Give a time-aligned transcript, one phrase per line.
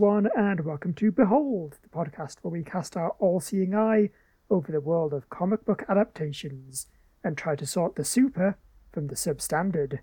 [0.00, 4.08] Everyone, and welcome to Behold, the podcast where we cast our all seeing eye
[4.48, 6.86] over the world of comic book adaptations
[7.22, 8.56] and try to sort the super
[8.90, 9.98] from the substandard.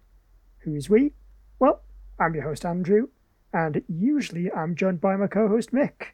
[0.60, 1.14] Who's we?
[1.58, 1.82] Well,
[2.20, 3.08] I'm your host, Andrew,
[3.52, 6.14] and usually I'm joined by my co host, Mick.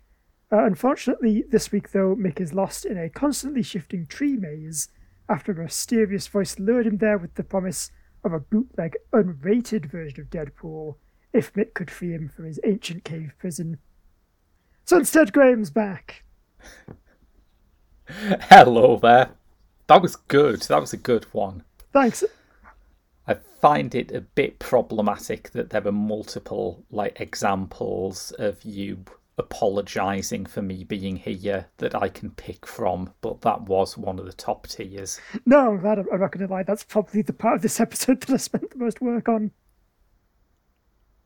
[0.50, 4.88] Uh, unfortunately, this week, though, Mick is lost in a constantly shifting tree maze
[5.28, 7.92] after a mysterious voice lured him there with the promise
[8.24, 10.96] of a bootleg, unrated version of Deadpool
[11.34, 13.80] if Mick could free him from his ancient cave prison.
[14.86, 16.24] So instead, Graham's back.
[18.08, 19.32] Hello there.
[19.88, 20.62] That was good.
[20.64, 21.64] That was a good one.
[21.92, 22.24] Thanks.
[23.28, 29.06] I find it a bit problematic that there are multiple like examples of you
[29.38, 34.26] apologizing for me being here that I can pick from, but that was one of
[34.26, 35.20] the top tiers.
[35.46, 36.64] No, that I'm not going to lie.
[36.64, 39.52] That's probably the part of this episode that I spent the most work on.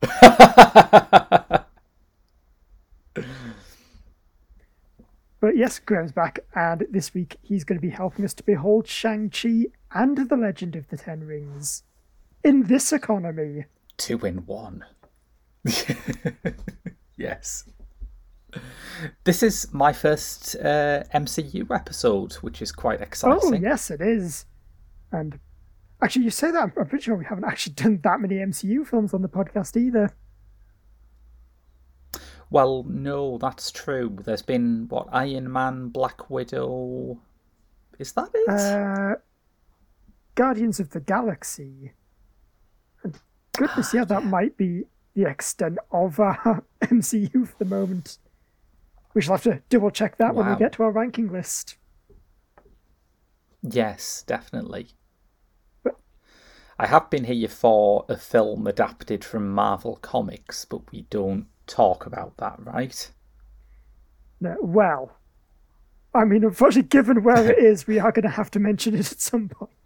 [5.40, 8.86] but yes, Graham's back, and this week he's going to be helping us to behold
[8.86, 11.82] Shang-Chi and the Legend of the Ten Rings
[12.44, 13.64] in this economy.
[13.96, 14.84] Two in one.
[17.16, 17.64] yes.
[19.24, 23.40] This is my first uh, MCU episode, which is quite exciting.
[23.42, 24.46] Oh, yes, it is.
[25.12, 25.38] And
[26.02, 29.14] actually, you say that, I'm pretty sure we haven't actually done that many MCU films
[29.14, 30.14] on the podcast either.
[32.50, 34.16] Well, no, that's true.
[34.24, 37.18] There's been, what, Iron Man, Black Widow.
[37.98, 38.48] Is that it?
[38.48, 39.16] Uh,
[40.34, 41.92] Guardians of the Galaxy.
[43.02, 43.18] And
[43.52, 44.84] goodness, yeah, that might be
[45.14, 48.18] the extent of our MCU for the moment.
[49.14, 50.42] We shall have to double check that wow.
[50.42, 51.76] when we get to our ranking list.
[53.62, 54.90] Yes, definitely.
[56.78, 62.06] I have been here for a film adapted from Marvel Comics, but we don't talk
[62.06, 63.10] about that, right?
[64.40, 65.16] No, well,
[66.14, 69.10] I mean, unfortunately, given where it is, we are going to have to mention it
[69.10, 69.72] at some point.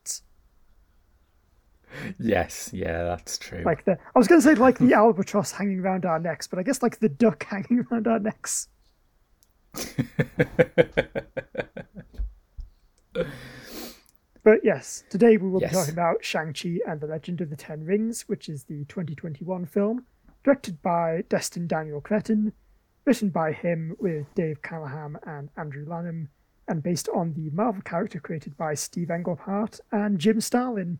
[2.19, 3.63] Yes, yeah, that's true.
[3.67, 6.59] Like the, I was going to say like the albatross hanging around our necks, but
[6.59, 8.69] I guess like the duck hanging around our necks.
[14.45, 15.71] But yes, today we will yes.
[15.71, 19.67] be talking about Shang-Chi and the Legend of the Ten Rings, which is the 2021
[19.67, 20.05] film,
[20.43, 22.53] directed by Destin Daniel Cretton,
[23.05, 26.29] written by him with Dave Callaham and Andrew Lanham,
[26.69, 30.99] and based on the Marvel character created by Steve Englehart and Jim Starlin.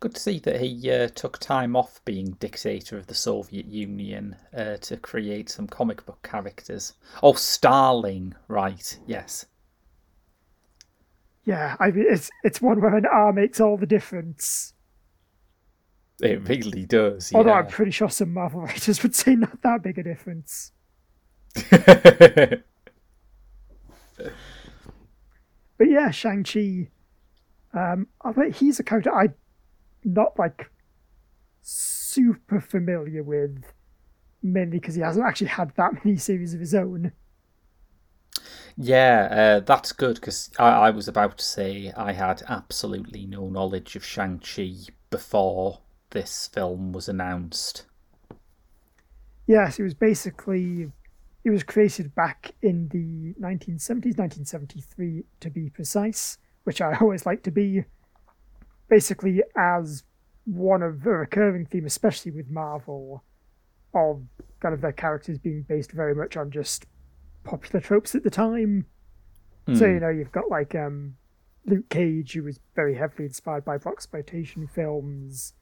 [0.00, 4.36] Good to see that he uh, took time off being dictator of the Soviet Union
[4.56, 6.92] uh, to create some comic book characters.
[7.20, 8.96] Oh, Starling, right?
[9.06, 9.46] Yes.
[11.48, 14.74] Yeah, I mean it's it's one where an R makes all the difference.
[16.20, 17.32] It really does.
[17.34, 17.60] Although yeah.
[17.60, 20.72] I'm pretty sure some Marvel writers would say not that big a difference.
[21.70, 22.62] but
[25.80, 26.88] yeah, Shang Chi.
[27.72, 29.28] Um, I bet he's a character I
[30.04, 30.70] not like
[31.62, 33.64] super familiar with,
[34.42, 37.12] mainly because he hasn't actually had that many series of his own.
[38.76, 43.48] Yeah, uh, that's good because I, I was about to say I had absolutely no
[43.48, 44.74] knowledge of Shang-Chi
[45.10, 47.86] before this film was announced.
[49.46, 50.92] Yes, it was basically
[51.44, 57.42] it was created back in the 1970s, 1973 to be precise, which I always like
[57.44, 57.84] to be
[58.88, 60.04] basically as
[60.44, 63.22] one of a recurring theme, especially with Marvel,
[63.94, 64.22] of
[64.60, 66.86] kind of their characters being based very much on just
[67.44, 68.86] popular tropes at the time.
[69.66, 69.78] Mm.
[69.78, 69.94] So hmm.
[69.94, 71.16] you know you've got like um,
[71.66, 75.54] Luke Cage, who was very heavily inspired by exploitation films.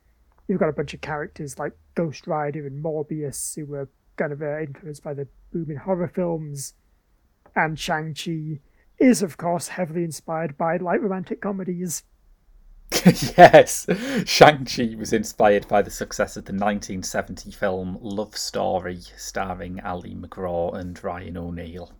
[0.48, 4.40] You've got a bunch of characters like Ghost Rider and Morbius, who were kind of
[4.40, 6.74] uh, influenced by the booming horror films,
[7.54, 8.60] and Shang Chi
[8.98, 12.04] is of course heavily inspired by light romantic comedies.
[13.36, 13.86] yes,
[14.24, 20.74] Shang-Chi was inspired by the success of the 1970 film Love Story, starring Ali MacGraw
[20.74, 21.92] and Ryan O'Neal.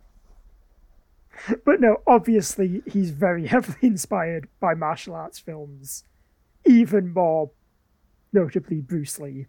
[1.65, 6.03] But no, obviously, he's very heavily inspired by martial arts films,
[6.65, 7.51] even more
[8.33, 9.47] notably Bruce Lee.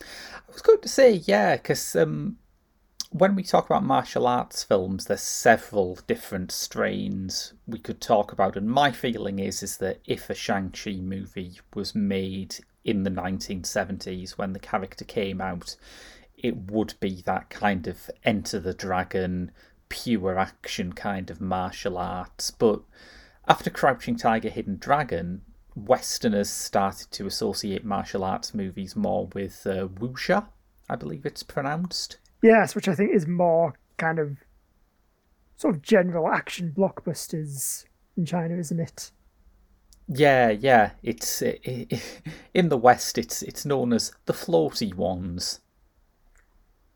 [0.00, 2.36] I was going to say, yeah, because um,
[3.10, 8.56] when we talk about martial arts films, there's several different strains we could talk about,
[8.56, 13.10] and my feeling is is that if a Shang Chi movie was made in the
[13.10, 15.76] 1970s when the character came out,
[16.36, 19.52] it would be that kind of Enter the Dragon,
[19.88, 22.50] pure action kind of martial arts.
[22.50, 22.82] But
[23.46, 25.42] after Crouching Tiger, Hidden Dragon,
[25.76, 30.46] Westerners started to associate martial arts movies more with uh, wuxia,
[30.88, 32.18] I believe it's pronounced.
[32.46, 34.36] Yes, which I think is more kind of
[35.56, 37.84] sort of general action blockbusters
[38.16, 39.10] in China, isn't it?
[40.06, 40.90] Yeah, yeah.
[41.02, 42.22] It's it, it,
[42.54, 43.18] in the West.
[43.18, 45.58] It's it's known as the floaty ones.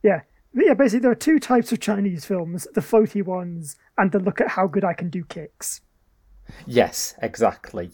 [0.05, 0.21] Yeah,
[0.55, 0.75] yeah.
[0.75, 4.51] Basically, there are two types of Chinese films: the floaty ones and the look at
[4.51, 5.81] how good I can do kicks.
[6.65, 7.91] Yes, exactly.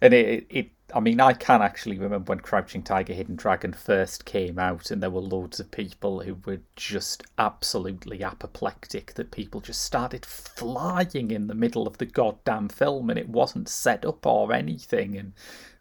[0.00, 4.24] And it, it, I mean, I can actually remember when Crouching Tiger, Hidden Dragon first
[4.24, 9.60] came out, and there were loads of people who were just absolutely apoplectic that people
[9.60, 14.24] just started flying in the middle of the goddamn film, and it wasn't set up
[14.24, 15.16] or anything.
[15.16, 15.32] And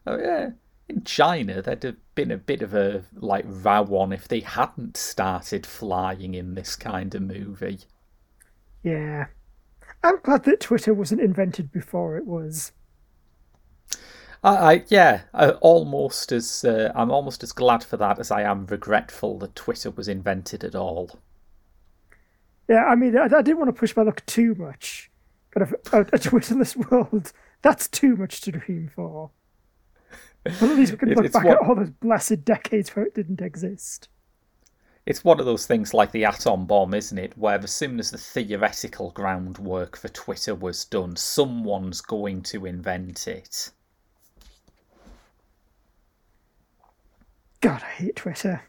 [0.08, 0.50] oh yeah,
[0.90, 4.98] in China, there'd have been a bit of a like row on if they hadn't
[4.98, 7.82] started flying in this kind of movie.
[8.82, 9.28] Yeah,
[10.04, 12.72] I'm glad that Twitter wasn't invented before it was.
[14.46, 18.44] I, I yeah, I, almost as uh, I'm almost as glad for that as I
[18.44, 21.18] am regretful that Twitter was invented at all.
[22.70, 25.10] Yeah, I mean, I, I didn't want to push my luck too much,
[25.52, 27.34] but a, a, a Twitterless world,
[27.64, 29.32] that's too much to dream for.
[30.44, 33.16] But at least we can look back what, at all those blessed decades where it
[33.16, 34.10] didn't exist.
[35.08, 37.36] It's one of those things like the atom bomb, isn't it?
[37.36, 43.28] Where as soon as the theoretical groundwork for Twitter was done, someone's going to invent
[43.28, 43.72] it.
[47.66, 48.62] God, I hate Twitter.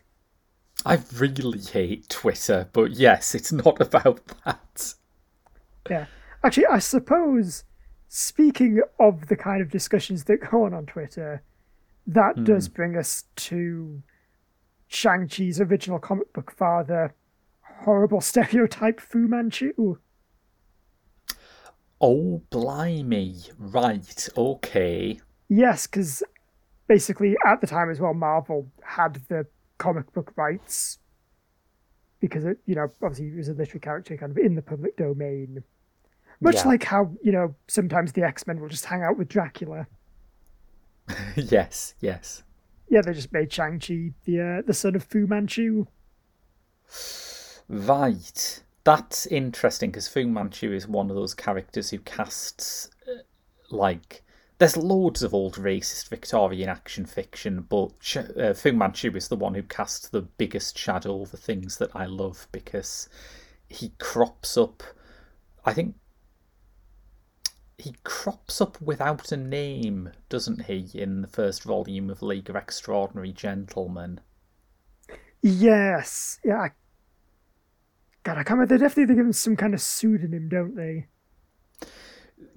[0.87, 4.95] I really hate Twitter, but yes, it's not about that.
[5.91, 6.07] Yeah.
[6.43, 7.65] Actually, I suppose,
[8.09, 11.43] speaking of the kind of discussions that go on on Twitter,
[12.07, 12.45] that mm.
[12.45, 14.03] does bring us to
[14.89, 17.15] Shang-Chi's original comic book father,
[17.83, 19.99] horrible stereotype Fu Manchu.
[22.01, 23.43] Oh, blimey.
[23.59, 25.21] Right, okay.
[25.51, 26.23] Yes, because
[26.87, 29.47] basically at the time as well, Marvel had the
[29.79, 30.99] comic book rights
[32.21, 34.97] because it, you know, obviously it was a literary character kind of in the public
[34.97, 35.63] domain.
[36.41, 36.69] Much yeah.
[36.69, 39.87] like how, you know, sometimes the X Men will just hang out with Dracula.
[41.37, 42.43] yes, yes.
[42.89, 45.87] Yeah, they just made Shang-Chi the, uh, the son of Fu Manchu.
[47.69, 48.63] Right.
[48.85, 53.23] That's interesting because Fu Manchu is one of those characters who casts, uh,
[53.71, 54.23] like,
[54.59, 59.55] there's loads of old racist Victorian action fiction, but uh, Fu Manchu is the one
[59.55, 63.09] who casts the biggest shadow over things that I love because
[63.69, 64.83] he crops up.
[65.65, 65.97] I think
[67.79, 72.57] he crops up without a name, doesn't he, in the first volume of League of
[72.57, 74.21] Extraordinary Gentlemen?
[75.43, 76.41] Yes.
[76.43, 76.69] Yeah.
[78.23, 78.79] God, I can't remember.
[78.79, 81.07] They definitely give him some kind of pseudonym, don't they?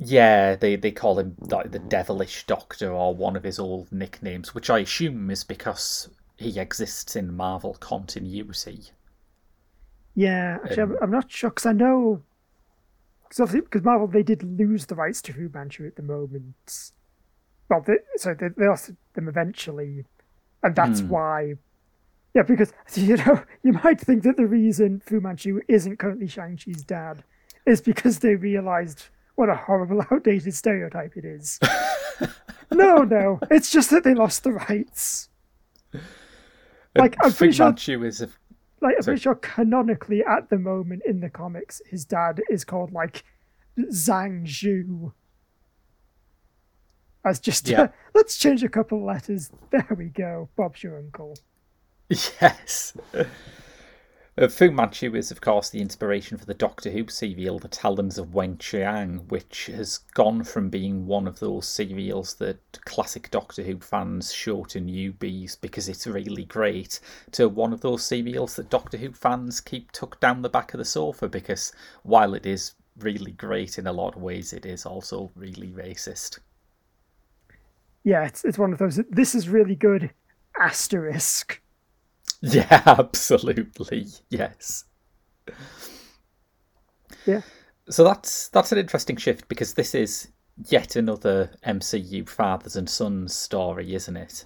[0.01, 4.55] Yeah, they, they call him like the Devilish Doctor or one of his old nicknames,
[4.55, 8.85] which I assume is because he exists in Marvel continuity.
[10.15, 12.23] Yeah, actually, um, I'm, I'm not sure because I know
[13.23, 16.91] because obviously because Marvel they did lose the rights to Fu Manchu at the moment.
[17.69, 20.05] Well, they, so they, they lost them eventually,
[20.63, 21.09] and that's hmm.
[21.09, 21.53] why.
[22.33, 26.55] Yeah, because you know you might think that the reason Fu Manchu isn't currently Shang
[26.55, 27.23] Chi's dad
[27.65, 29.09] is because they realized
[29.39, 31.59] what a horrible, outdated stereotype it is.
[32.73, 35.29] no, no, it's just that they lost the rights.
[36.93, 37.73] Like I'm pretty sure,
[38.05, 38.27] is a...
[38.81, 42.91] like I'm pretty sure canonically at the moment in the comics, his dad is called
[42.91, 43.23] like
[43.77, 45.13] Zhang Zhu.
[47.23, 47.87] As just yeah.
[48.13, 49.51] let's change a couple letters.
[49.71, 50.49] There we go.
[50.57, 51.37] Bob's your uncle.
[52.09, 52.97] Yes.
[54.39, 58.17] Uh, Fu Manchu is, of course, the inspiration for the Doctor Who serial, The Talons
[58.17, 63.79] of Weng-Chiang, which has gone from being one of those serials that classic Doctor Who
[63.81, 68.97] fans show to newbies because it's really great, to one of those serials that Doctor
[68.97, 73.33] Who fans keep tucked down the back of the sofa because while it is really
[73.33, 76.39] great in a lot of ways, it is also really racist.
[78.05, 79.01] Yeah, it's, it's one of those.
[79.09, 80.11] This is really good,
[80.57, 81.61] asterisk.
[82.41, 84.07] Yeah, absolutely.
[84.29, 84.85] Yes.
[87.25, 87.41] Yeah.
[87.89, 90.29] So that's that's an interesting shift because this is
[90.67, 94.45] yet another MCU fathers and sons story, isn't it?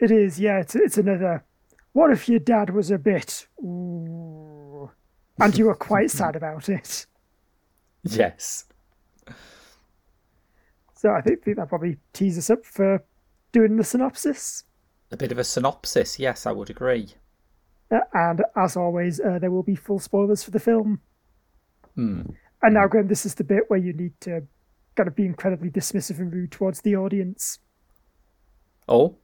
[0.00, 0.38] It is.
[0.40, 1.44] Yeah, it's it's another.
[1.92, 4.90] What if your dad was a bit, Ooh,
[5.40, 7.06] and you were quite sad about it?
[8.02, 8.64] Yes.
[10.94, 13.04] So I think, think that probably teases us up for
[13.52, 14.64] doing the synopsis.
[15.10, 17.08] A bit of a synopsis, yes, I would agree.
[17.90, 21.00] Uh, and as always, uh, there will be full spoilers for the film.
[21.94, 22.22] Hmm.
[22.62, 24.42] And now, Graham, this is the bit where you need to
[24.96, 27.60] kind of be incredibly dismissive and rude towards the audience.
[28.88, 29.16] Oh,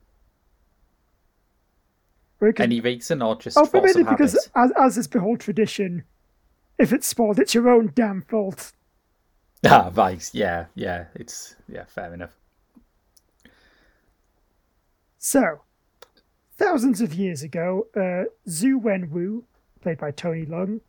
[2.41, 4.19] Right, any reason or just oh, force of habit?
[4.19, 6.05] because, as, as is the whole tradition,
[6.79, 8.73] if it's spoiled, it's your own damn fault.
[9.67, 10.29] Ah, right.
[10.35, 11.07] Yeah, yeah.
[11.15, 12.37] It's yeah, fair enough.
[15.19, 15.63] So,
[16.57, 19.45] thousands of years ago, uh, Zhu Wenwu,
[19.81, 20.81] played by Tony Leung,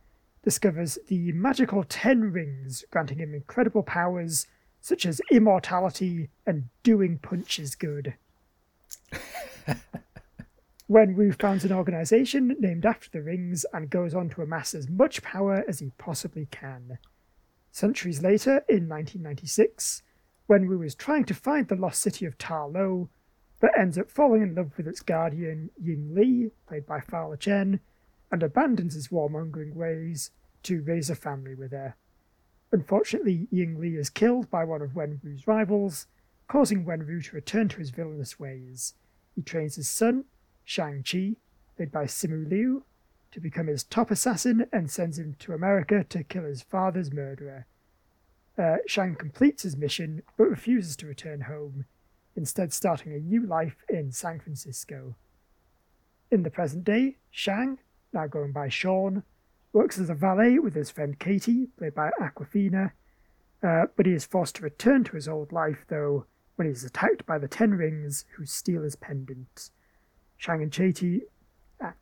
[0.42, 4.46] discovers the magical Ten Rings, granting him incredible powers
[4.80, 8.14] such as immortality and doing punches good.
[10.88, 15.20] Wenwu founds an organization named after the rings and goes on to amass as much
[15.22, 16.98] power as he possibly can.
[17.72, 20.02] Centuries later, in 1996,
[20.48, 23.08] Wenwu is trying to find the lost city of Ta Lo,
[23.60, 27.80] but ends up falling in love with its guardian, Ying Li, played by Fala Chen,
[28.30, 30.30] and abandons his warmongering ways
[30.64, 31.94] to raise a family with her.
[32.72, 36.06] Unfortunately, Ying Li is killed by one of Wenwu's rivals,
[36.48, 38.94] causing Wenwu to return to his villainous ways.
[39.34, 40.24] He trains his son,
[40.64, 41.36] Shang-Chi,
[41.76, 42.84] played by Simu Liu,
[43.32, 47.66] to become his top assassin and sends him to America to kill his father's murderer.
[48.58, 51.84] Uh, Shang completes his mission but refuses to return home,
[52.36, 55.16] instead starting a new life in San Francisco.
[56.30, 57.78] In the present day, Shang,
[58.12, 59.22] now going by Sean,
[59.72, 62.92] works as a valet with his friend Katie, played by Awkwafina,
[63.62, 66.26] uh, but he is forced to return to his old life, though,
[66.56, 69.70] when he is attacked by the Ten Rings, who steal his pendant.
[70.36, 71.22] Shang and Katie.
[71.80, 71.94] Ah,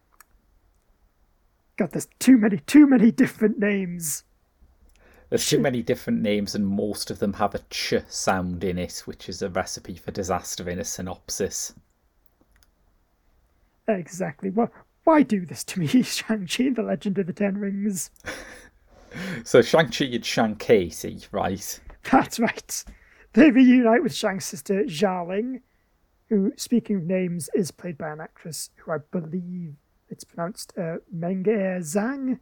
[1.77, 4.25] God, there's too many, too many different names.
[5.35, 9.03] There's too many different names, and most of them have a ch sound in it,
[9.05, 11.75] which is a recipe for disaster in a synopsis.
[13.89, 14.51] Exactly.
[14.51, 14.69] Why,
[15.03, 18.13] why do this to me, Shang-Chi the Legend of the Ten Rings?
[19.43, 21.81] So Shang-Chi and Shang-Casey, right?
[22.13, 22.85] That's right.
[23.33, 25.63] They reunite with Shang's sister Xialing,
[26.29, 29.75] who, speaking of names, is played by an actress who I believe
[30.09, 32.39] it's pronounced uh, Meng Er Zhang.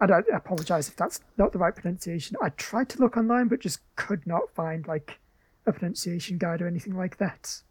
[0.00, 2.36] And I apologize if that's not the right pronunciation.
[2.42, 5.18] I tried to look online, but just could not find like
[5.66, 7.62] a pronunciation guide or anything like that.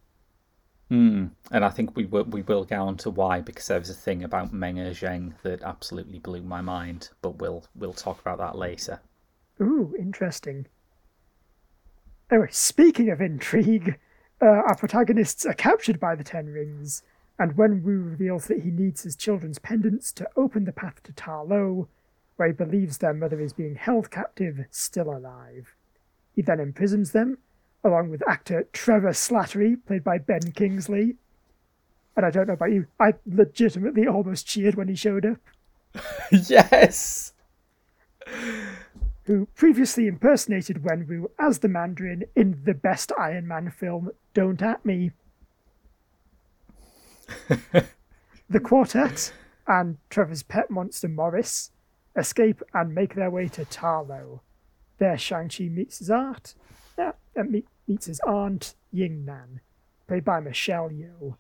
[0.89, 1.27] Hmm.
[1.51, 3.95] And I think we will we will get on to why because there was a
[3.95, 8.57] thing about Meng Zheng that absolutely blew my mind, but we'll we'll talk about that
[8.57, 9.01] later.
[9.61, 10.67] Ooh, interesting.
[12.31, 13.97] Anyway, speaking of intrigue,
[14.41, 17.03] uh, our protagonists are captured by the Ten Rings,
[17.39, 21.41] and Wenwu reveals that he needs his children's pendants to open the path to Ta
[21.41, 21.87] Lo,
[22.43, 25.77] where he believes their mother is being held captive, still alive.
[26.35, 27.37] He then imprisons them,
[27.85, 31.15] along with actor Trevor Slattery, played by Ben Kingsley.
[32.17, 35.37] And I don't know about you, I legitimately almost cheered when he showed up.
[36.31, 37.31] yes.
[39.23, 44.85] who previously impersonated Wenwu as the Mandarin in the best Iron Man film, Don't At
[44.85, 45.11] Me.
[48.49, 49.31] the quartet
[49.65, 51.71] and Trevor's pet monster Morris
[52.15, 54.41] escape and make their way to Ta Lo.
[54.97, 56.55] There, Shang-Chi meets his aunt,
[56.97, 57.13] uh,
[57.87, 59.61] meets his aunt, Ying Nan,
[60.07, 61.35] played by Michelle Yeoh.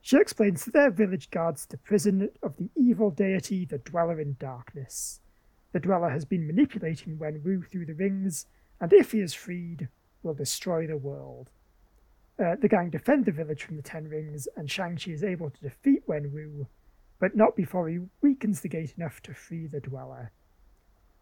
[0.00, 4.36] She explains that their village guards the prison of the evil deity, the Dweller in
[4.38, 5.20] Darkness.
[5.72, 8.46] The Dweller has been manipulating Wenwu through the rings,
[8.80, 9.88] and if he is freed,
[10.22, 11.50] will destroy the world.
[12.42, 15.60] Uh, the gang defend the village from the Ten Rings, and Shang-Chi is able to
[15.60, 16.66] defeat Wenwu,
[17.20, 20.30] but not before he weakens the gate enough to free the Dweller.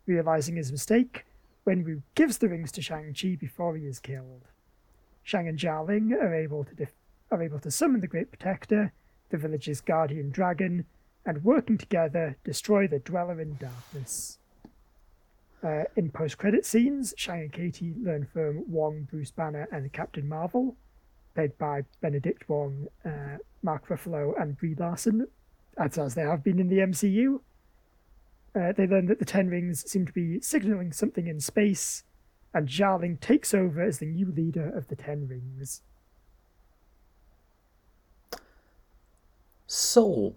[0.06, 1.24] Realizing his mistake,
[1.66, 4.44] Wenwu gives the rings to Shang-Chi before he is killed.
[5.22, 6.92] Shang and Xialing are able to def-
[7.32, 8.92] are able to summon the Great Protector,
[9.30, 10.84] the village's guardian dragon,
[11.24, 14.38] and working together destroy the Dweller in Darkness.
[15.64, 20.76] Uh, in post-credit scenes, Shang and Katie learn from Wong, Bruce Banner, and Captain Marvel,
[21.34, 25.26] played by Benedict Wong, uh, Mark Ruffalo, and Brie Larson,
[25.78, 27.40] as, as they have been in the MCU.
[28.54, 32.04] Uh, they learn that the Ten Rings seem to be signaling something in space,
[32.54, 35.82] and Xialing takes over as the new leader of the Ten Rings.
[39.66, 40.36] So,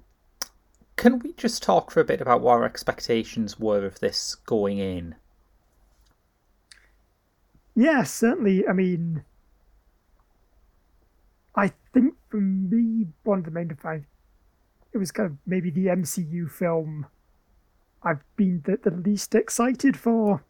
[0.98, 4.80] can we just talk for a bit about what our expectations were of this going
[4.80, 5.16] in?
[7.76, 8.68] Yeah, certainly.
[8.68, 9.24] I mean,
[11.56, 14.06] I think for me, one of the main defining,
[14.94, 17.08] it was kind of maybe the MCU film
[18.04, 20.44] I've been the, the least excited for.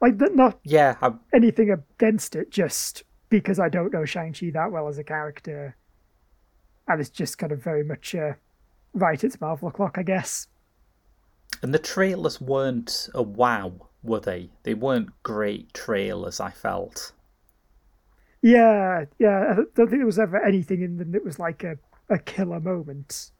[0.00, 4.72] Like, that not Yeah, I, anything against it, just because I don't know Shang-Chi that
[4.72, 5.76] well as a character.
[6.88, 8.34] And it's just kind of very much, uh,
[8.94, 10.48] right, it's Marvel o'clock, I guess.
[11.62, 14.50] and the trailers weren't a wow were they?
[14.62, 17.12] They weren't great trailers, I felt.
[18.42, 19.52] Yeah, yeah.
[19.52, 22.60] I don't think there was ever anything in them that was like a, a killer
[22.60, 23.30] moment.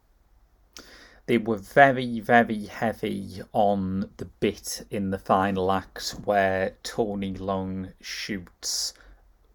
[1.27, 7.93] They were very, very heavy on the bit in the final act where Tony Leung
[8.01, 8.93] shoots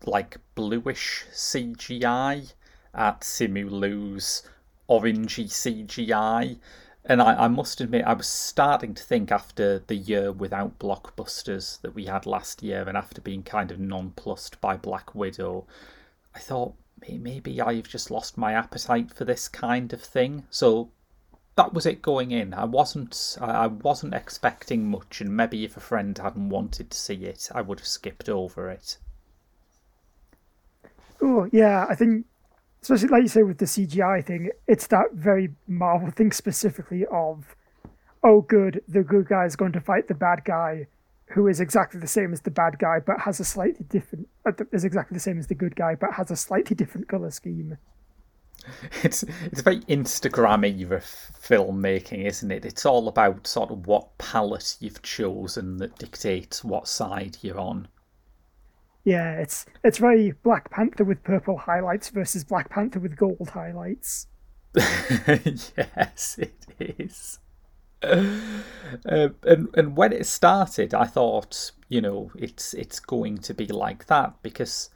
[0.05, 2.53] like bluish CGI
[2.95, 4.43] at Simu Liu's
[4.89, 6.59] orangey CGI.
[7.05, 11.81] And I, I must admit, I was starting to think after the year without blockbusters
[11.83, 15.67] that we had last year, and after being kind of nonplussed by Black Widow,
[16.35, 16.75] I thought
[17.09, 20.45] maybe I've just lost my appetite for this kind of thing.
[20.51, 20.91] So
[21.57, 22.55] that was it going in.
[22.55, 27.25] I wasn't I wasn't expecting much, and maybe if a friend hadn't wanted to see
[27.25, 28.99] it, I would have skipped over it.
[31.21, 32.27] Oh yeah, I think
[32.83, 37.57] especially like you say with the CGI thing, it's that very Marvel thing specifically of,
[38.23, 40.87] oh, good, the good guy is going to fight the bad guy,
[41.27, 44.53] who is exactly the same as the bad guy, but has a slightly different, uh,
[44.73, 47.77] is exactly the same as the good guy, but has a slightly different color scheme.
[49.03, 50.75] It's it's very Instagrammy
[51.41, 52.65] filmmaking, isn't it?
[52.65, 57.89] It's all about sort of what palette you've chosen that dictates what side you're on.
[59.05, 64.27] Yeah, it's it's very Black Panther with purple highlights versus Black Panther with gold highlights.
[64.75, 67.39] yes, it is.
[68.03, 73.67] Uh, and and when it started, I thought, you know, it's it's going to be
[73.67, 74.91] like that because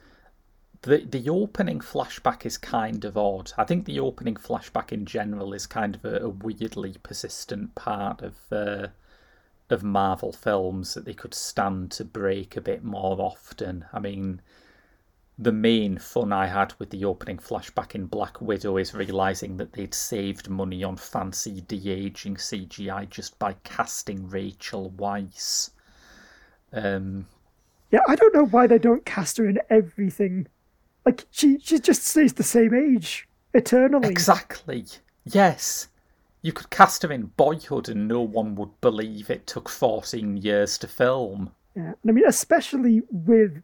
[0.83, 3.51] the the opening flashback is kind of odd.
[3.57, 8.21] I think the opening flashback in general is kind of a, a weirdly persistent part
[8.21, 8.87] of uh,
[9.69, 13.85] of Marvel films that they could stand to break a bit more often.
[13.93, 14.41] I mean,
[15.37, 19.73] the main fun I had with the opening flashback in Black Widow is realizing that
[19.73, 25.69] they'd saved money on fancy de aging CGI just by casting Rachel Weisz.
[26.73, 27.27] Um,
[27.91, 30.47] yeah, I don't know why they don't cast her in everything.
[31.05, 34.09] Like she, she just stays the same age eternally.
[34.09, 34.85] Exactly.
[35.25, 35.87] Yes.
[36.41, 40.77] You could cast her in Boyhood and no one would believe it took 14 years
[40.79, 41.51] to film.
[41.75, 43.61] Yeah, I mean, especially with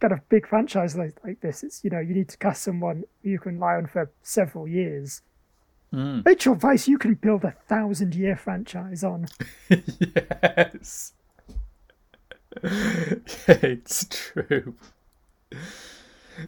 [0.00, 3.04] kind of big franchise like, like this, it's, you know, you need to cast someone
[3.22, 5.22] you can rely on for several years.
[5.92, 6.26] Mm.
[6.26, 9.26] Rachel Weisz, you can build a thousand year franchise on.
[9.70, 11.12] yes.
[12.62, 14.74] it's true.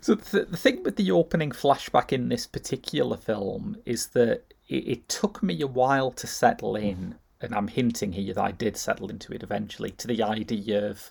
[0.00, 4.88] So the, the thing with the opening flashback in this particular film is that it,
[4.88, 7.44] it took me a while to settle in, mm-hmm.
[7.44, 11.10] and I'm hinting here that I did settle into it eventually, to the idea of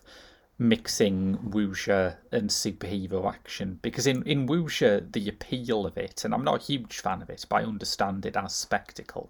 [0.59, 3.79] mixing wuxia and superhero action.
[3.81, 7.29] Because in in wuxia the appeal of it and I'm not a huge fan of
[7.29, 9.29] it but I understand it as spectacle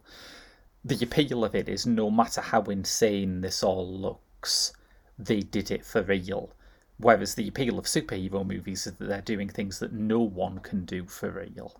[0.85, 4.71] the appeal of it is no matter how insane this all looks
[5.19, 6.51] they did it for real
[6.97, 10.85] whereas the appeal of superhero movies is that they're doing things that no one can
[10.85, 11.79] do for real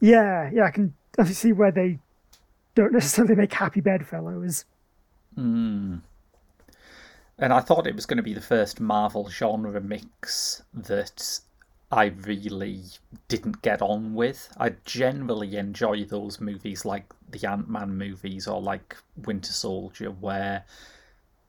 [0.00, 0.94] Yeah, yeah, I can
[1.26, 1.98] see where they
[2.74, 4.64] don't necessarily make happy bedfellows.
[5.36, 6.00] Mm.
[7.38, 11.40] And I thought it was going to be the first Marvel genre mix that
[11.92, 12.82] I really
[13.28, 14.52] didn't get on with.
[14.58, 20.64] I generally enjoy those movies like the Ant Man movies or like Winter Soldier, where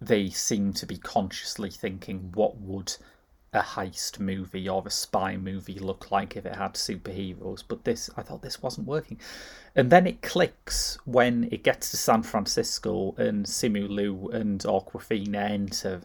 [0.01, 2.95] they seem to be consciously thinking, what would
[3.53, 7.63] a heist movie or a spy movie look like if it had superheroes.
[7.67, 9.19] But this, I thought this wasn't working.
[9.75, 15.49] And then it clicks when it gets to San Francisco and Simu Liu and Awkwafina
[15.49, 16.01] enter.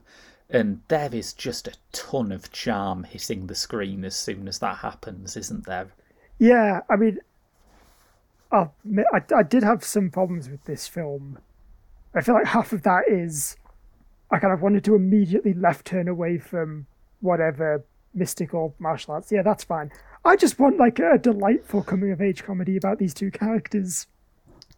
[0.50, 4.78] And there is just a ton of charm hitting the screen as soon as that
[4.78, 5.88] happens, isn't there?
[6.38, 7.18] Yeah, I mean,
[8.52, 8.66] I,
[9.34, 11.38] I did have some problems with this film.
[12.14, 13.56] I feel like half of that is
[14.30, 16.86] I kind of wanted to immediately left turn away from
[17.20, 17.84] whatever
[18.14, 19.30] mystical martial arts.
[19.30, 19.92] Yeah, that's fine.
[20.24, 24.06] I just want like a delightful coming of age comedy about these two characters.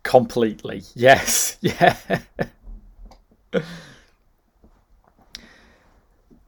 [0.02, 0.82] Completely.
[0.94, 1.56] Yes.
[1.62, 1.96] Yeah.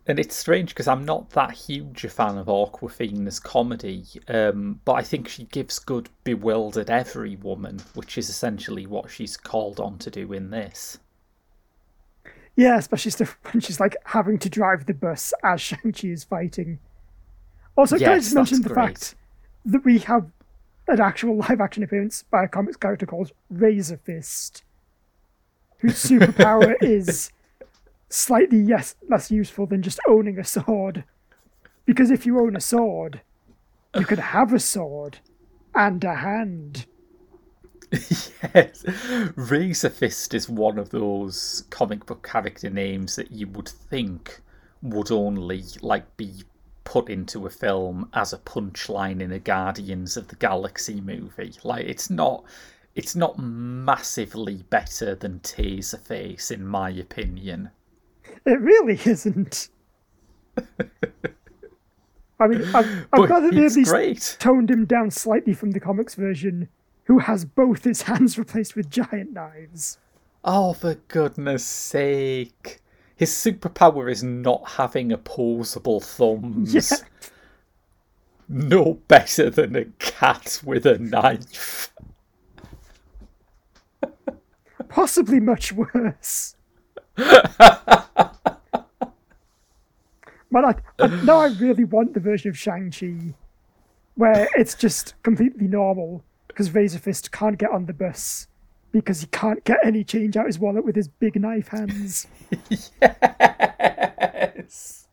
[0.07, 4.93] and it's strange because I'm not that huge a fan of Awkwafina's comedy, um, but
[4.93, 9.97] I think she gives good bewildered every woman, which is essentially what she's called on
[9.99, 10.99] to do in this.
[12.61, 16.79] Yeah, especially stuff when she's like having to drive the bus as Shang-Chi is fighting.
[17.75, 18.99] Also, yes, can I just mention the great.
[18.99, 19.15] fact
[19.65, 20.31] that we have
[20.87, 24.63] an actual live action appearance by a comics character called Razor Fist,
[25.79, 27.33] whose superpower is
[28.11, 31.05] slightly yes, less useful than just owning a sword.
[31.87, 33.23] Because if you own a sword,
[33.97, 35.21] you can have a sword
[35.75, 36.85] and a hand.
[38.55, 38.85] yes,
[39.35, 44.41] Razor Fist is one of those comic book character names that you would think
[44.83, 46.45] would only like be
[46.85, 51.55] put into a film as a punchline in a Guardians of the Galaxy movie.
[51.65, 52.45] Like it's not
[52.95, 57.71] it's not massively better than Taserface in my opinion.
[58.47, 59.69] It really isn't.
[62.41, 64.37] I mean, I've, I've got that they at least great.
[64.41, 66.69] toned him down slightly from the comics version,
[67.11, 69.99] who has both his hands replaced with giant knives.
[70.45, 72.81] Oh, for goodness sake.
[73.17, 76.73] His superpower is not having opposable thumbs.
[76.73, 76.99] Yeah.
[78.49, 81.93] No better than a cat with a knife.
[84.89, 86.55] Possibly much worse.
[90.53, 93.35] But I, I, now I really want the version of Shang-Chi
[94.17, 96.25] where it's just completely normal
[96.61, 98.47] because Razor Fist can't get on the bus
[98.93, 102.27] because he can't get any change out of his wallet with his big knife hands.
[103.81, 105.09] yes.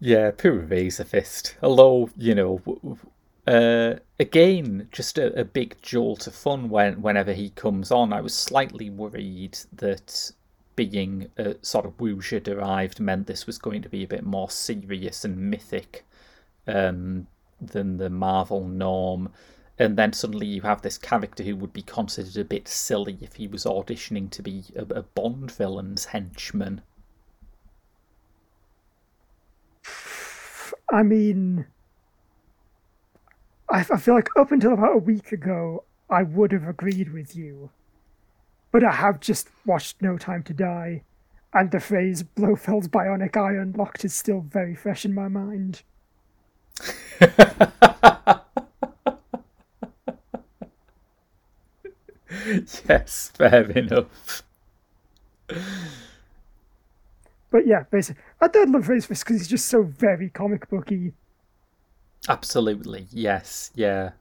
[0.00, 1.54] yeah, poor Razor Fist.
[1.62, 2.60] Although, you know,
[3.46, 8.12] uh, again, just a, a big jolt of fun when whenever he comes on.
[8.12, 10.32] I was slightly worried that
[10.76, 14.50] being a sort of Wuxia derived meant this was going to be a bit more
[14.50, 16.04] serious and mythic
[16.66, 17.26] um,
[17.60, 19.30] than the Marvel norm.
[19.78, 23.34] And then suddenly you have this character who would be considered a bit silly if
[23.34, 26.82] he was auditioning to be a, a Bond villain's henchman.
[30.92, 31.66] I mean,
[33.68, 37.34] I, I feel like up until about a week ago, I would have agreed with
[37.34, 37.70] you.
[38.72, 41.02] But I have just watched No Time to Die,
[41.52, 45.82] and the phrase Blofeld's bionic eye unlocked is still very fresh in my mind.
[52.88, 54.42] yes, fair enough.
[57.50, 61.12] But yeah, basically, I don't love Fist because he's just so very comic booky.
[62.26, 64.12] Absolutely, yes, yeah.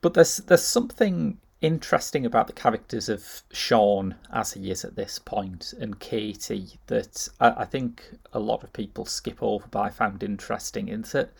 [0.00, 5.18] But there's there's something interesting about the characters of Sean as he is at this
[5.18, 8.02] point and Katie that I, I think
[8.34, 11.30] a lot of people skip over, but I found interesting in that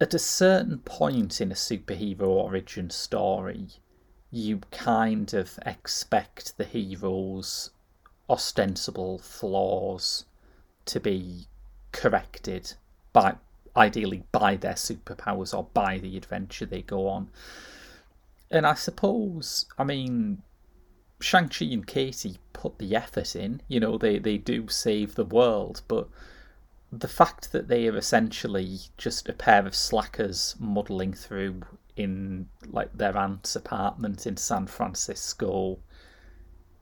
[0.00, 3.68] at a certain point in a superhero origin story,
[4.32, 7.70] you kind of expect the hero's
[8.28, 10.24] ostensible flaws
[10.86, 11.46] to be
[11.92, 12.74] corrected
[13.12, 13.36] by
[13.76, 17.30] ideally by their superpowers or by the adventure they go on.
[18.50, 20.42] And I suppose, I mean,
[21.20, 25.82] Shang-Chi and Katie put the effort in, you know, they, they do save the world,
[25.88, 26.08] but
[26.92, 31.62] the fact that they are essentially just a pair of slackers muddling through
[31.96, 35.78] in like their aunt's apartment in San Francisco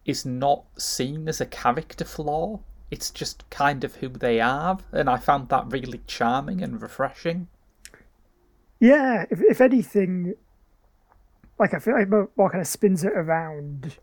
[0.04, 2.58] is not seen as a character flaw
[2.90, 7.48] it's just kind of who they are, and I found that really charming and refreshing.
[8.80, 10.34] Yeah, if if anything,
[11.58, 13.98] like I feel like more, kind of spins it around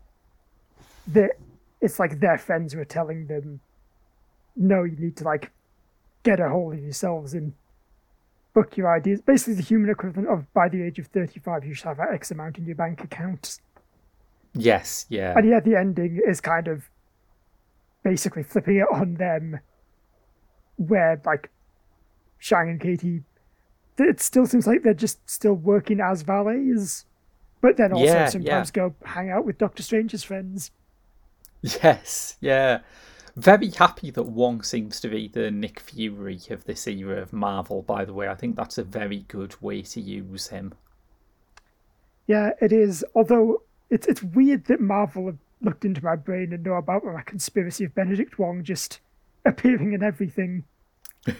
[1.08, 1.32] that
[1.80, 3.60] it's like their friends were telling them,
[4.56, 5.50] no, you need to like
[6.22, 7.52] get a hold of yourselves and
[8.54, 9.20] book your ideas.
[9.20, 12.58] Basically, the human equivalent of by the age of 35, you should have X amount
[12.58, 13.58] in your bank account.
[14.54, 15.34] Yes, yeah.
[15.36, 16.88] And yeah, the ending is kind of
[18.02, 19.60] basically flipping it on them,
[20.76, 21.50] where like
[22.38, 23.22] Shang and Katie,
[23.98, 27.04] it still seems like they're just still working as valets,
[27.60, 28.88] but then also Yeah, sometimes yeah.
[28.88, 30.70] go hang out with Doctor Strange's friends.
[31.62, 32.80] Yes, yeah.
[33.36, 37.82] Very happy that Wong seems to be the Nick Fury of this era of Marvel,
[37.82, 38.28] by the way.
[38.28, 40.74] I think that's a very good way to use him.
[42.26, 43.04] Yeah, it is.
[43.14, 47.22] Although it's it's weird that Marvel have looked into my brain and know about my
[47.22, 49.00] conspiracy of Benedict Wong just
[49.44, 50.64] appearing in everything.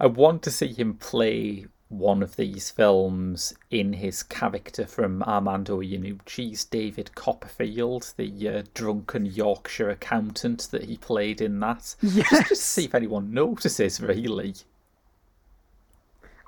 [0.00, 5.80] I want to see him play one of these films in his character from Armando
[5.80, 11.96] Iannucci's David Copperfield, the uh, drunken Yorkshire accountant that he played in that.
[12.02, 14.54] Just, just to see if anyone notices, really.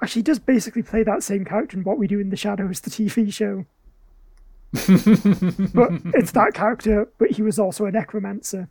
[0.00, 2.80] Actually, he does basically play that same character in What We Do in the Shadows,
[2.80, 3.66] the TV show.
[4.72, 8.68] But it's that character, but he was also a necromancer.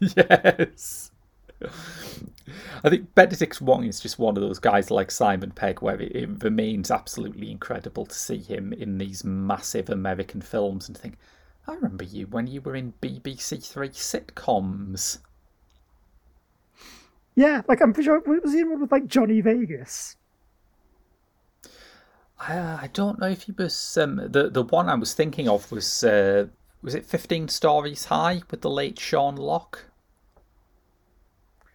[0.00, 1.10] yes.
[2.84, 6.14] I think Benedict Wong is just one of those guys like Simon Pegg where it,
[6.14, 11.16] it remains absolutely incredible to see him in these massive American films and think,
[11.66, 15.18] I remember you when you were in BBC Three sitcoms.
[17.34, 20.16] Yeah, like I'm pretty sure was he in one with like Johnny Vegas?
[22.40, 25.70] I, I don't know if he was um, the the one I was thinking of
[25.72, 26.46] was uh,
[26.82, 29.86] was it Fifteen Stories High with the late Sean Lock.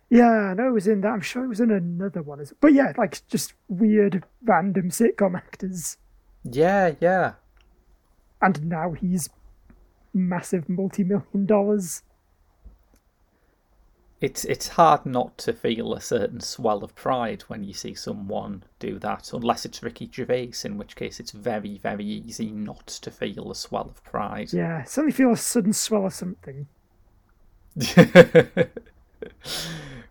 [0.09, 1.07] Yeah, I know it was in that.
[1.07, 2.45] I'm sure it was in another one.
[2.61, 5.97] But yeah, like just weird, random sitcom actors.
[6.43, 7.33] Yeah, yeah.
[8.41, 9.29] And now he's
[10.13, 12.03] massive multi-million dollars.
[14.23, 18.63] It's it's hard not to feel a certain swell of pride when you see someone
[18.79, 23.11] do that, unless it's Ricky Gervais, in which case it's very, very easy not to
[23.11, 24.53] feel a swell of pride.
[24.53, 26.67] Yeah, suddenly feel a sudden swell of something.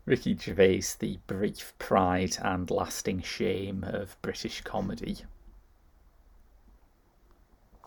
[0.05, 5.21] Ricky Gervais, the brief pride and lasting shame of British comedy.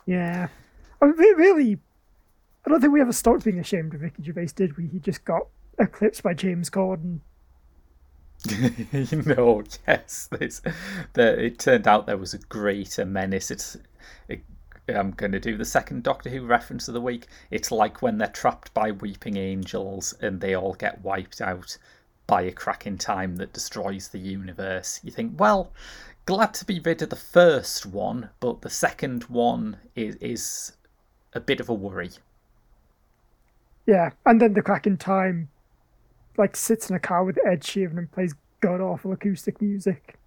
[0.08, 0.48] Yeah.
[1.00, 1.78] I mean, really,
[2.66, 4.88] I don't think we ever stopped being ashamed of Ricky Gervais, did we?
[4.88, 7.20] He just got eclipsed by James Corden.
[9.26, 10.62] no, yes, this,
[11.14, 13.50] the, it turned out there was a greater menace.
[13.50, 13.78] It's,
[14.28, 14.42] it,
[14.88, 17.28] I'm going to do the second Doctor Who reference of the week.
[17.50, 21.78] It's like when they're trapped by weeping angels and they all get wiped out
[22.28, 25.00] by a crack in time that destroys the universe.
[25.04, 25.72] You think, well,
[26.26, 30.74] glad to be rid of the first one, but the second one is is
[31.34, 32.12] a bit of a worry.
[33.86, 35.50] Yeah, and then the crack in time,
[36.38, 40.18] like sits in a car with Ed Sheeran and plays god awful acoustic music.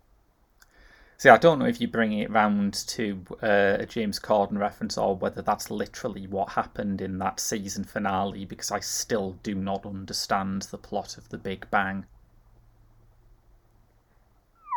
[1.18, 4.96] See, I don't know if you bring it round to uh, a James Corden reference
[4.96, 9.84] or whether that's literally what happened in that season finale, because I still do not
[9.84, 12.06] understand the plot of The Big Bang.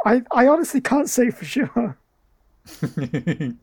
[0.04, 1.96] I, I honestly can't say for sure.
[2.82, 3.56] but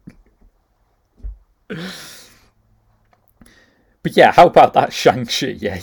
[4.16, 5.46] yeah, how about that Shang-Chi?
[5.58, 5.80] Yeah.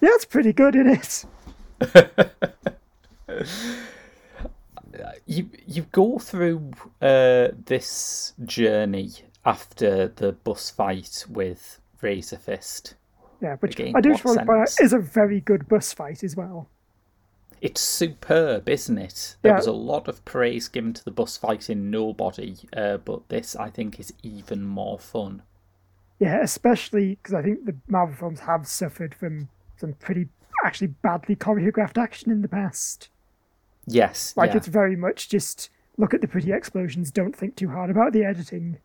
[0.00, 1.26] Yeah, it's pretty good, isn't
[1.80, 2.28] it?
[5.26, 9.12] you you go through uh, this journey
[9.44, 12.94] after the bus fight with Razor Fist.
[13.40, 15.92] Yeah, which Again, I do just want to point out is a very good bus
[15.92, 16.68] fight as well.
[17.60, 19.36] It's superb, isn't it?
[19.42, 19.56] There yeah.
[19.56, 23.56] was a lot of praise given to the bus fight in Nobody, uh, but this
[23.56, 25.42] I think is even more fun.
[26.18, 30.28] Yeah, especially because I think the Marvel films have suffered from some pretty
[30.64, 33.08] actually badly choreographed action in the past.
[33.86, 34.34] Yes.
[34.36, 34.58] Like yeah.
[34.58, 38.24] it's very much just look at the pretty explosions, don't think too hard about the
[38.24, 38.78] editing.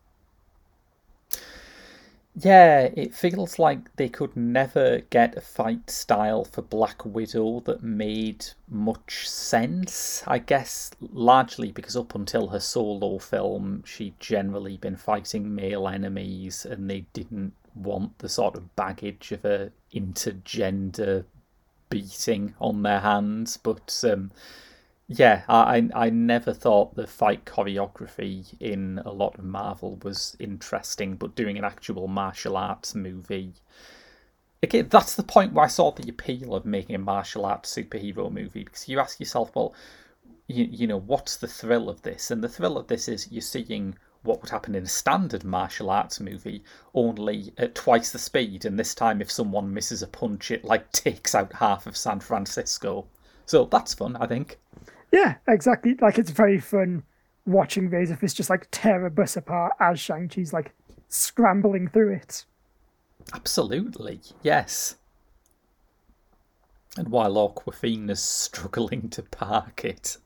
[2.36, 7.84] Yeah, it feels like they could never get a fight style for Black Widow that
[7.84, 10.24] made much sense.
[10.26, 16.66] I guess largely because up until her solo film, she'd generally been fighting male enemies
[16.66, 21.24] and they didn't want the sort of baggage of a intergender
[21.90, 23.56] beating on their hands.
[23.56, 24.32] But um,
[25.06, 31.16] yeah, I I never thought the fight choreography in a lot of Marvel was interesting,
[31.16, 33.54] but doing an actual martial arts movie.
[34.62, 38.32] Again, that's the point where I saw the appeal of making a martial arts superhero
[38.32, 39.74] movie because you ask yourself, well,
[40.48, 42.30] you, you know, what's the thrill of this?
[42.30, 45.90] And the thrill of this is you're seeing what would happen in a standard martial
[45.90, 48.64] arts movie, only at twice the speed.
[48.64, 52.20] And this time, if someone misses a punch, it like takes out half of San
[52.20, 53.06] Francisco.
[53.46, 54.58] So that's fun, I think.
[55.12, 55.94] Yeah, exactly.
[56.00, 57.04] Like it's very fun
[57.46, 60.72] watching these Razor Fist just like tear a bus apart as Shang-Chi's like
[61.08, 62.44] scrambling through it.
[63.32, 64.96] Absolutely, yes.
[66.96, 70.16] And while Awkwafina's struggling to park it.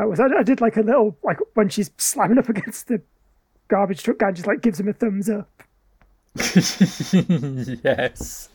[0.00, 3.02] That was I, I did like a little like when she's slamming up against the
[3.68, 5.62] garbage truck guy just like gives him a thumbs up.
[7.84, 8.48] yes.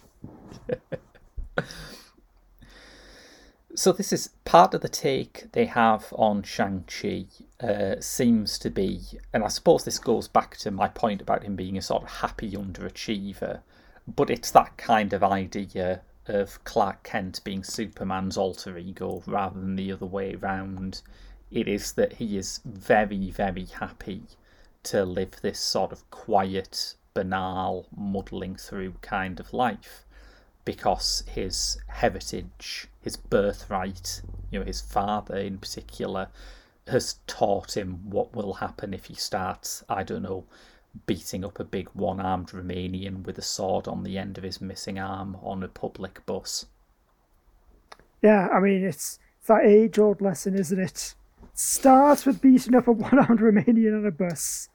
[3.75, 7.25] So this is part of the take they have on Shang-Chi
[7.61, 11.55] uh, seems to be, and I suppose this goes back to my point about him
[11.55, 13.59] being a sort of happy underachiever,
[14.07, 19.75] but it's that kind of idea of Clark Kent being Superman's alter ego rather than
[19.75, 21.03] the other way around.
[21.55, 24.23] It is that he is very, very happy
[24.83, 30.03] to live this sort of quiet, banal, muddling through kind of life
[30.65, 36.27] because his heritage, his birthright, you know, his father in particular,
[36.87, 40.43] has taught him what will happen if he starts, I don't know,
[41.05, 44.59] beating up a big one armed Romanian with a sword on the end of his
[44.59, 46.65] missing arm on a public bus.
[48.21, 51.15] Yeah, I mean, it's, that age old lesson, isn't it?
[51.57, 54.67] Starts with beating up a one armed Romanian on a bus,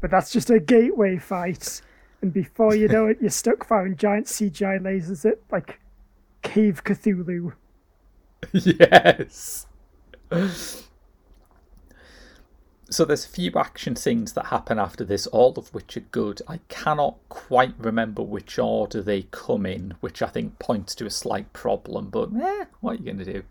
[0.00, 1.82] but that's just a gateway fight.
[2.22, 5.80] And before you know it, you're stuck firing giant CGI lasers at like
[6.42, 7.54] Cave Cthulhu.
[8.52, 9.66] yes.
[12.90, 16.42] So there's a few action scenes that happen after this, all of which are good.
[16.46, 21.10] I cannot quite remember which order they come in, which I think points to a
[21.10, 22.10] slight problem.
[22.10, 23.42] But eh, what are you going to do?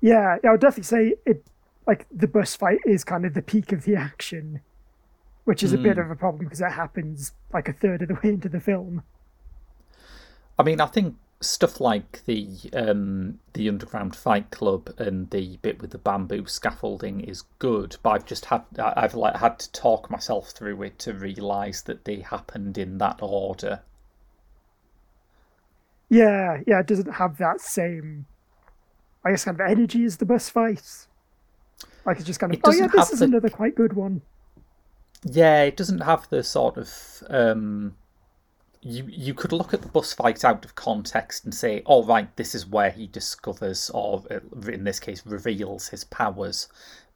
[0.00, 1.44] Yeah, yeah, I would definitely say it.
[1.90, 4.60] Like the bus fight is kind of the peak of the action,
[5.42, 8.14] which is a bit of a problem because it happens like a third of the
[8.22, 9.02] way into the film.
[10.56, 15.82] I mean, I think stuff like the um, the underground fight club and the bit
[15.82, 20.08] with the bamboo scaffolding is good, but I've just had I've like had to talk
[20.12, 23.80] myself through it to realise that they happened in that order.
[26.08, 28.26] Yeah, yeah, it doesn't have that same,
[29.24, 31.08] I guess, kind of energy as the bus fight.
[32.06, 34.22] Like it's just kind of, It oh yeah, this is the- another quite good one.
[35.22, 37.94] Yeah, it doesn't have the sort of um,
[38.80, 42.34] you you could look at the bus fight out of context and say, "Oh, right,
[42.36, 46.68] this is where he discovers, or uh, in this case, reveals his powers,"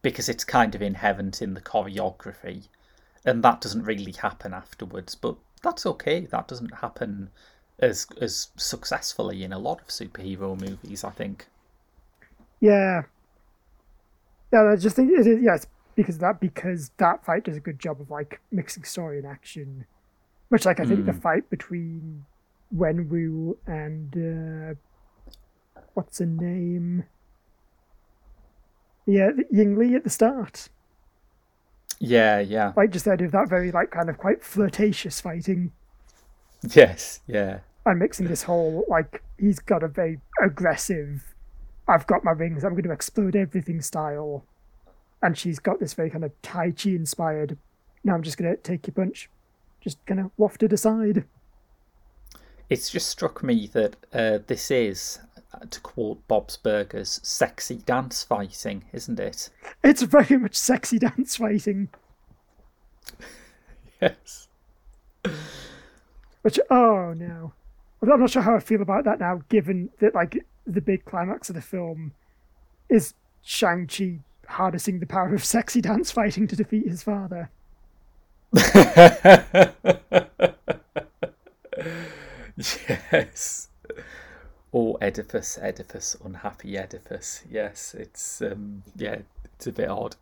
[0.02, 2.68] because it's kind of inherent in the choreography,
[3.24, 5.14] and that doesn't really happen afterwards.
[5.14, 6.26] But that's okay.
[6.26, 7.30] That doesn't happen
[7.78, 11.04] as as successfully in a lot of superhero movies.
[11.04, 11.46] I think.
[12.60, 13.04] Yeah.
[14.54, 17.56] Yeah, I just think it is, yeah, it's because of that, because that fight does
[17.56, 19.84] a good job of like mixing story and action.
[20.48, 22.24] Much like I think the fight between
[22.72, 27.02] Wenwu and uh, what's her name?
[29.06, 30.68] Yeah, Ying Li at the start.
[31.98, 35.72] Yeah, yeah, Like just the idea of that very like kind of quite flirtatious fighting
[36.74, 37.58] yes, yeah.
[37.86, 41.33] and mixing this whole like he's got a very aggressive
[41.86, 44.44] I've got my rings, I'm going to explode everything style.
[45.22, 47.56] And she's got this very kind of Tai Chi inspired,
[48.04, 49.30] now I'm just going to take your punch,
[49.80, 51.24] just kind of wafted aside.
[52.70, 55.18] It's just struck me that uh, this is,
[55.52, 59.50] uh, to quote Bob's Burgers, sexy dance fighting, isn't it?
[59.82, 61.88] It's very much sexy dance fighting,
[64.00, 64.48] Yes.
[66.42, 67.52] which, oh no.
[68.02, 71.48] I'm not sure how I feel about that now, given that, like, the big climax
[71.48, 72.12] of the film
[72.88, 77.50] is Shang-Chi harnessing the power of sexy dance fighting to defeat his father.
[82.56, 83.68] yes.
[84.72, 87.42] Oh, Oedipus, Oedipus, unhappy Oedipus.
[87.48, 90.16] Yes, it's um, yeah, it's a bit odd.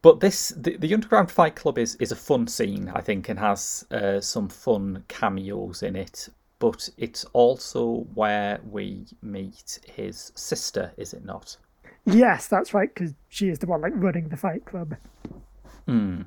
[0.00, 3.38] But this, the, the Underground Fight Club is is a fun scene, I think, and
[3.38, 6.28] has uh, some fun cameos in it.
[6.58, 11.56] But it's also where we meet his sister, is it not?
[12.04, 14.96] Yes, that's right, because she is the one, like, running the fight club.
[15.86, 16.26] And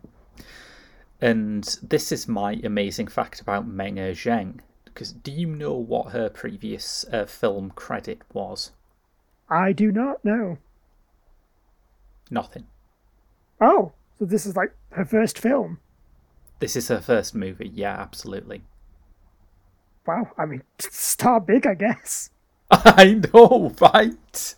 [1.84, 4.60] this is my amazing fact about Meng Er Zheng.
[4.86, 8.72] Because do you know what her previous uh, film credit was?
[9.50, 10.58] I do not know.
[12.30, 12.66] Nothing.
[13.60, 15.80] Oh, so this is like her first film.
[16.60, 17.72] This is her first movie.
[17.74, 18.64] Yeah, absolutely.
[20.06, 22.30] Wow, I mean, star big, I guess.
[22.72, 24.56] I know, right?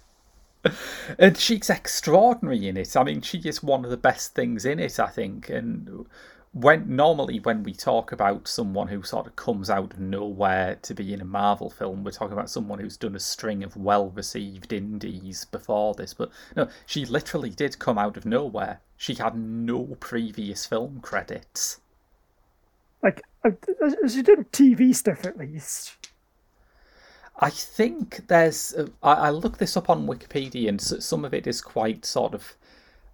[1.18, 2.96] And she's extraordinary in it.
[2.96, 5.50] I mean, she is one of the best things in it, I think.
[5.50, 6.06] And
[6.52, 10.94] when normally when we talk about someone who sort of comes out of nowhere to
[10.94, 14.72] be in a Marvel film, we're talking about someone who's done a string of well-received
[14.72, 16.14] indies before this.
[16.14, 18.82] But no, she literally did come out of nowhere.
[18.98, 21.80] She had no previous film credits.
[23.04, 23.22] Like,
[24.08, 26.10] she did TV stuff at least.
[27.40, 28.74] I think there's.
[28.74, 32.06] Uh, I, I looked this up on Wikipedia, and s- some of it is quite
[32.06, 32.56] sort of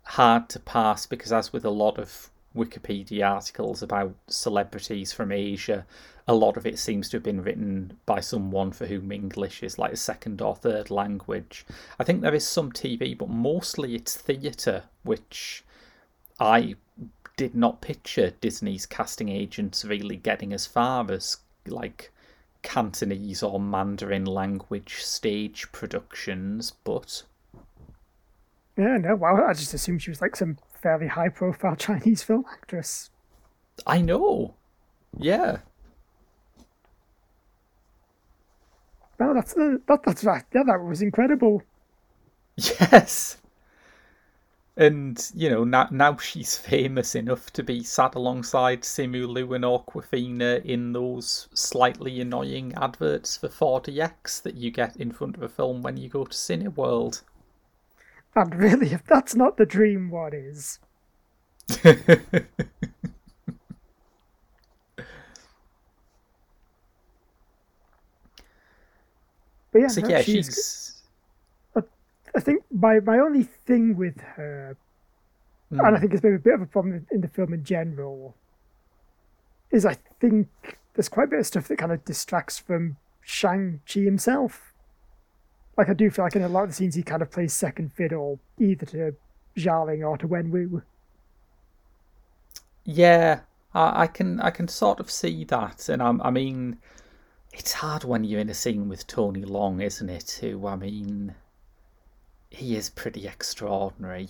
[0.03, 5.85] hard to pass because, as with a lot of Wikipedia articles about celebrities from Asia,
[6.27, 9.79] a lot of it seems to have been written by someone for whom English is
[9.79, 11.65] like a second or third language.
[11.97, 15.63] I think there is some TV, but mostly it's theatre, which
[16.39, 16.75] I
[17.39, 22.11] did not picture Disney's casting agents really getting as far as like
[22.63, 27.23] Cantonese or Mandarin language stage productions, but
[28.75, 32.45] Yeah, no, wow, I just assumed she was like some fairly high profile Chinese film
[32.51, 33.11] actress.
[33.85, 34.55] I know.
[35.17, 35.59] Yeah.
[39.19, 40.43] No, that's, uh, that, that's right.
[40.53, 41.61] Yeah, that was incredible.
[42.57, 43.37] Yes.
[44.79, 49.65] And, you know, now, now she's famous enough to be sat alongside Simu Liu and
[49.65, 55.49] Awkwafina in those slightly annoying adverts for 4DX that you get in front of a
[55.49, 57.23] film when you go to Cineworld.
[58.35, 60.79] And really, if that's not the dream, what is?
[69.71, 70.98] But yeah, so no, yeah, she's, she's
[72.35, 74.77] I think my my only thing with her,
[75.69, 75.79] hmm.
[75.79, 78.35] and I think it's maybe a bit of a problem in the film in general,
[79.71, 80.47] is I think
[80.93, 84.73] there's quite a bit of stuff that kind of distracts from Shang Chi himself.
[85.77, 87.53] Like I do feel like in a lot of the scenes he kind of plays
[87.53, 89.15] second fiddle either to
[89.55, 90.81] Xialing or to Wenwu.
[92.83, 93.41] Yeah,
[93.73, 96.79] I, I can I can sort of see that, and I'm, I mean,
[97.53, 100.39] it's hard when you're in a scene with Tony Leung, isn't it?
[100.41, 101.35] Who I mean,
[102.49, 104.29] he is pretty extraordinary.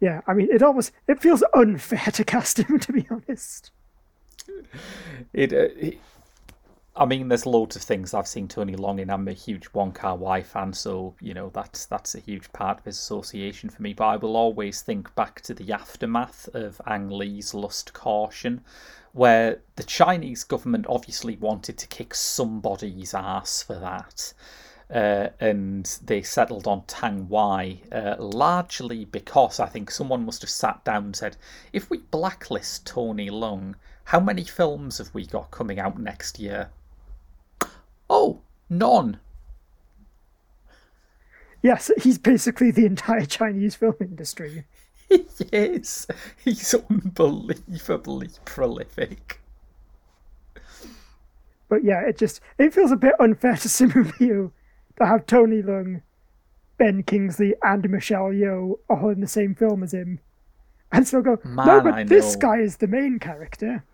[0.00, 3.70] Yeah, I mean it almost it feels unfair to cast him to be honest.
[5.32, 5.98] It, uh, it
[6.96, 9.10] I mean, there's loads of things I've seen Tony Leung in.
[9.10, 12.78] I'm a huge Wong Kar Wai fan, so you know that's that's a huge part
[12.78, 13.94] of his association for me.
[13.94, 18.60] But I will always think back to the aftermath of Ang Lee's Lust Caution,
[19.12, 24.32] where the Chinese government obviously wanted to kick somebody's ass for that.
[24.94, 30.50] Uh, and they settled on Tang Wei, uh, largely because I think someone must have
[30.50, 31.36] sat down and said,
[31.72, 33.74] if we blacklist Tony Leung,
[34.04, 36.70] how many films have we got coming out next year?
[38.08, 38.38] Oh,
[38.70, 39.18] none.
[41.60, 44.64] Yes, he's basically the entire Chinese film industry.
[45.08, 46.06] He is.
[46.42, 49.40] He's unbelievably prolific.
[51.68, 54.52] But yeah, it just it feels a bit unfair to Simu Liu
[54.98, 56.02] to have Tony Leung,
[56.78, 60.20] Ben Kingsley, and Michelle Yeoh all in the same film as him,
[60.92, 62.40] and still go, no, but I this know.
[62.40, 63.84] guy is the main character.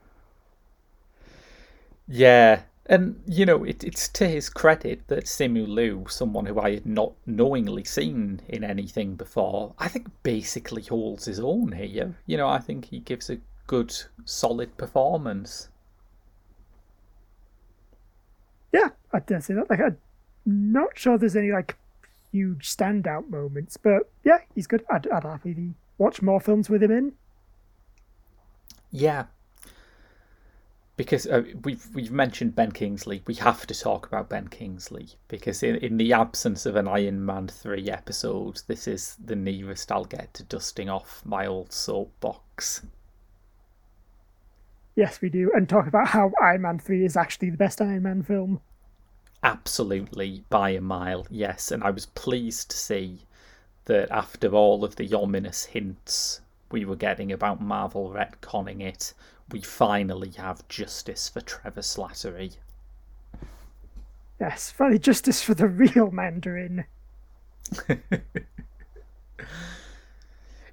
[2.07, 6.73] Yeah, and you know, it, it's to his credit that Simu Liu, someone who I
[6.75, 12.17] had not knowingly seen in anything before, I think basically holds his own here.
[12.27, 13.39] You know, I think he gives a
[13.69, 13.95] good,
[14.25, 15.69] solid performance.
[18.73, 19.71] Yeah, I dare say that.
[19.71, 19.97] Like, I'm
[20.47, 21.77] not sure there's any like
[22.33, 24.85] huge standout moments, but yeah, he's good.
[24.91, 27.13] I'd, I'd happily watch more films with him in.
[28.91, 29.25] Yeah.
[30.97, 35.63] Because uh, we've we've mentioned Ben Kingsley, we have to talk about Ben Kingsley because
[35.63, 40.05] in, in the absence of an Iron Man three episode, this is the nearest I'll
[40.05, 42.83] get to dusting off my old soapbox.
[44.95, 48.03] Yes, we do, and talk about how Iron Man three is actually the best Iron
[48.03, 48.61] Man film.
[49.43, 53.21] Absolutely by a mile, yes, and I was pleased to see
[53.87, 59.15] that after all of the ominous hints we were getting about Marvel retconning it,
[59.51, 62.57] we finally have justice for Trevor Slattery.
[64.39, 66.85] Yes, finally justice for the real Mandarin.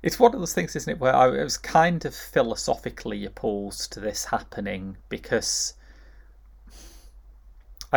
[0.03, 3.99] It's one of those things, isn't it, where I was kind of philosophically opposed to
[3.99, 5.74] this happening because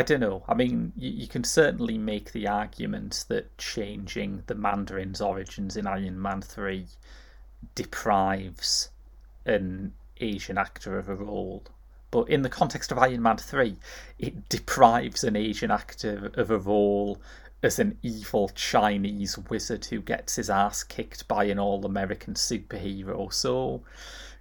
[0.01, 0.45] I don't know.
[0.49, 5.87] I mean, you, you can certainly make the argument that changing the Mandarin's origins in
[5.87, 6.87] Iron Man 3
[7.75, 8.89] deprives
[9.45, 11.65] an Asian actor of a role.
[12.11, 13.77] But in the context of Iron Man 3,
[14.19, 17.21] it deprives an Asian actor of a role
[17.63, 23.31] as an evil Chinese wizard who gets his ass kicked by an all American superhero.
[23.31, 23.83] So,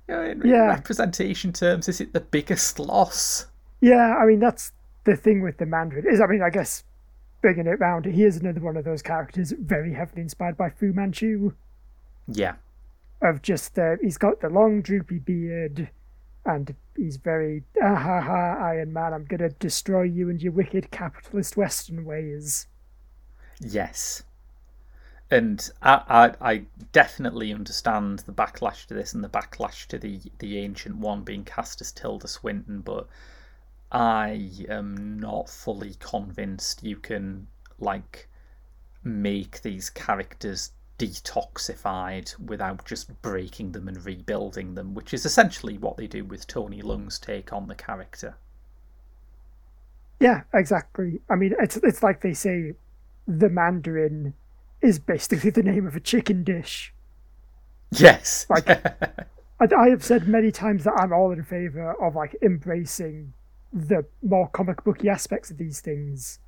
[0.08, 0.68] you know, in Yeah.
[0.68, 3.48] representation terms, is it the biggest loss?
[3.82, 4.72] Yeah, I mean that's
[5.10, 6.22] the thing with the Mandarin is.
[6.22, 6.84] I mean, I guess
[7.42, 10.94] bringing it round, he is another one of those characters very heavily inspired by Fu
[10.94, 11.54] Manchu.
[12.28, 12.56] Yeah.
[13.22, 15.90] Of just the he's got the long droopy beard,
[16.46, 19.14] and he's very ah ha ha Iron Man.
[19.14, 22.68] I'm gonna destroy you and your wicked capitalist Western ways.
[23.60, 24.24] Yes.
[25.32, 26.02] And I,
[26.42, 30.98] I, I definitely understand the backlash to this and the backlash to the, the ancient
[30.98, 33.08] one being cast as Tilda Swinton, but
[33.92, 37.48] I am not fully convinced you can
[37.80, 38.28] like
[39.04, 45.98] make these characters detoxified without just breaking them and rebuilding them, which is essentially what
[45.98, 48.36] they do with Tony Leung's take on the character.
[50.20, 51.22] Yeah, exactly.
[51.30, 52.74] I mean, it's it's like they say,
[53.26, 54.34] the Mandarin
[54.82, 56.94] is basically the name of a chicken dish.
[57.92, 58.46] Yes.
[58.50, 58.68] Like-
[59.62, 63.34] I, I have said many times that I'm all in favor of like embracing
[63.72, 66.40] the more comic booky aspects of these things.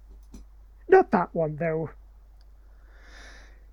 [0.87, 1.91] Not that one though.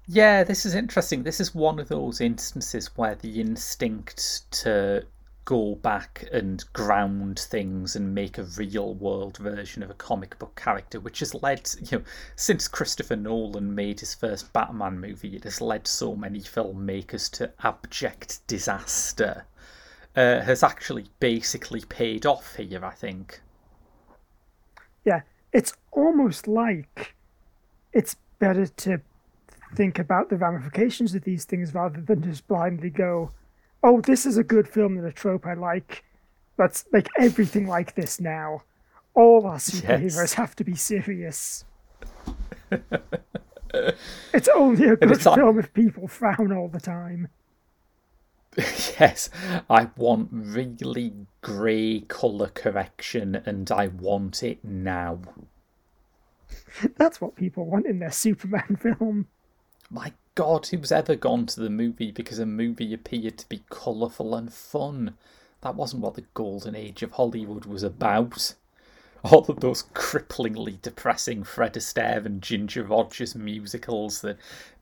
[0.07, 1.22] Yeah, this is interesting.
[1.22, 5.05] This is one of those instances where the instinct to
[5.49, 10.55] go back and ground things and make a real world version of a comic book
[10.57, 12.05] character, which has led, you know,
[12.36, 17.51] since Christopher Nolan made his first Batman movie, it has led so many filmmakers to
[17.62, 19.46] abject disaster,
[20.19, 23.41] uh, has actually basically paid off here, I think.
[25.05, 25.21] Yeah,
[25.53, 27.14] it's almost like
[27.93, 29.01] it's better to
[29.77, 33.31] think about the ramifications of these things rather than just blindly go,
[33.85, 36.03] oh, this is a good film and a trope I like.
[36.59, 38.62] Let's make everything like this now.
[39.14, 40.35] All our superheroes yes.
[40.35, 41.64] have to be serious.
[44.35, 45.64] it's only a good film like...
[45.64, 47.29] if people frown all the time.
[48.98, 49.30] yes,
[49.70, 55.20] I want really grey colour correction and I want it now.
[56.96, 59.28] That's what people want in their Superman film.
[59.90, 64.34] My God, who's ever gone to the movie because a movie appeared to be colourful
[64.34, 65.14] and fun?
[65.61, 68.54] That wasn't what the golden age of Hollywood was about.
[69.22, 74.38] All of those cripplingly depressing Fred Astaire and Ginger Rogers musicals that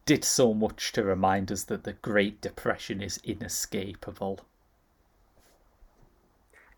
[0.07, 4.41] did so much to remind us that the Great Depression is inescapable.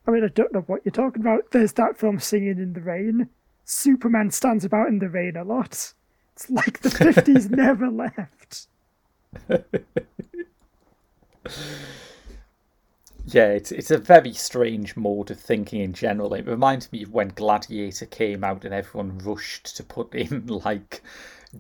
[0.06, 1.50] I mean, I don't know what you're talking about.
[1.50, 3.28] There's that film Singing in the Rain.
[3.66, 5.92] Superman stands about in the rain a lot.
[6.32, 8.66] It's like the 50s never left.
[13.26, 16.32] yeah, it's it's a very strange mode of thinking in general.
[16.32, 21.02] It reminds me of when Gladiator came out and everyone rushed to put in like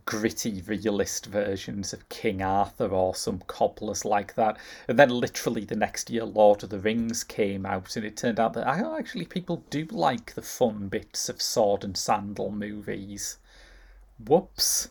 [0.04, 4.58] gritty realist versions of King Arthur or some cobblers like that.
[4.86, 8.38] And then literally the next year Lord of the Rings came out and it turned
[8.38, 13.38] out that actually people do like the fun bits of sword and sandal movies.
[14.18, 14.90] Whoops.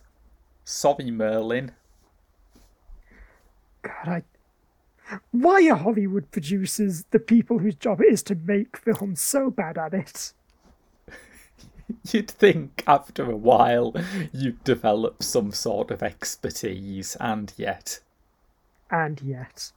[0.63, 1.71] Sorry, Merlin.
[3.81, 4.23] God, I.
[5.31, 9.77] Why are Hollywood producers the people whose job it is to make films so bad
[9.77, 10.33] at it?
[12.11, 13.93] You'd think after a while
[14.33, 17.99] you'd develop some sort of expertise, and yet.
[18.91, 19.71] And yet.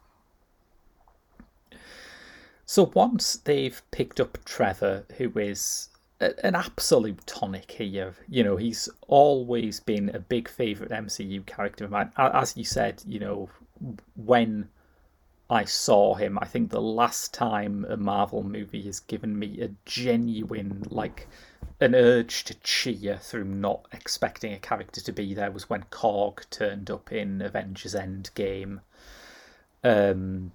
[2.67, 5.91] So once they've picked up Trevor, who is
[6.21, 8.15] an absolute tonic here.
[8.29, 12.13] You know, he's always been a big favourite MCU character of mine.
[12.17, 13.49] As you said, you know,
[14.17, 14.69] when
[15.51, 19.71] I saw him, I think the last time a Marvel movie has given me a
[19.85, 21.27] genuine, like,
[21.81, 26.49] an urge to cheer through not expecting a character to be there was when Korg
[26.51, 28.81] turned up in Avengers Endgame.
[29.83, 30.53] Um,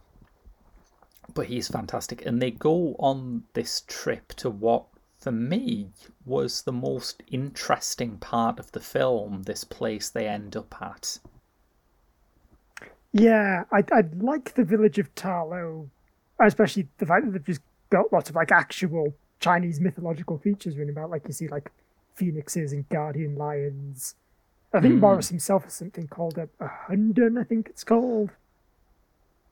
[1.33, 2.25] but he's fantastic.
[2.25, 4.85] And they go on this trip to what
[5.19, 5.89] for me
[6.23, 11.19] was the most interesting part of the film, this place they end up at.
[13.17, 15.89] Yeah, I I like the village of Ta Lo,
[16.41, 20.91] especially the fact that they've just got lots of like actual Chinese mythological features written
[20.91, 21.71] about, like you see like
[22.13, 24.15] phoenixes and guardian lions.
[24.73, 24.99] I think mm.
[24.99, 28.31] Morris himself has something called a, a Hundun, I think it's called.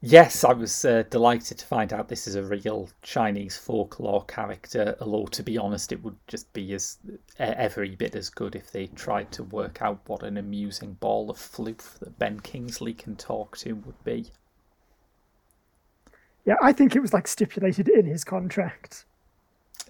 [0.05, 4.97] Yes, I was uh, delighted to find out this is a real Chinese folklore character.
[4.99, 6.97] Although, to be honest, it would just be as
[7.39, 11.37] every bit as good if they tried to work out what an amusing ball of
[11.37, 14.25] floof that Ben Kingsley can talk to would be.
[16.43, 19.05] Yeah, I think it was like stipulated in his contract.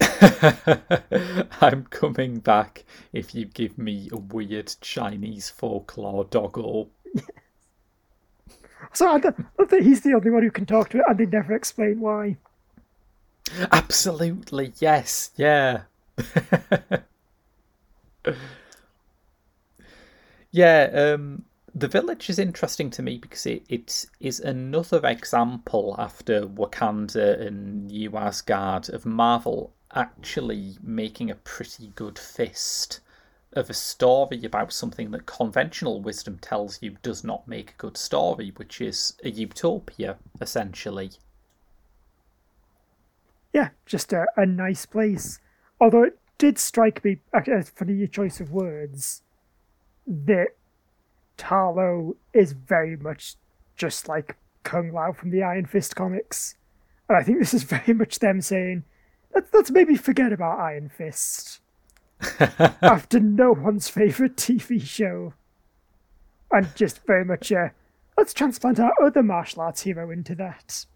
[1.60, 6.86] I'm coming back if you give me a weird Chinese folklore doggo.
[8.94, 9.36] So I don't,
[9.68, 12.36] think he's the only one who can talk to it, and they never explain why.
[13.72, 15.82] Absolutely, yes, yeah.
[20.52, 26.46] yeah, um, the village is interesting to me because it, it is another example after
[26.46, 33.00] Wakanda and New Asgard of Marvel actually making a pretty good fist
[33.54, 37.96] of a story about something that conventional wisdom tells you does not make a good
[37.96, 41.12] story, which is a utopia, essentially.
[43.52, 45.38] Yeah, just a, a nice place.
[45.80, 49.22] Although it did strike me, actually, uh, for your choice of words,
[50.06, 50.48] that
[51.36, 53.36] Ta Lo is very much
[53.76, 56.56] just like K'un-Lun from the Iron Fist comics.
[57.08, 58.84] And I think this is very much them saying,
[59.34, 61.60] let's, let's maybe forget about Iron Fist
[62.82, 65.34] after no one's favourite TV show.
[66.50, 67.68] And just very much, uh,
[68.16, 70.86] let's transplant our other martial arts hero into that.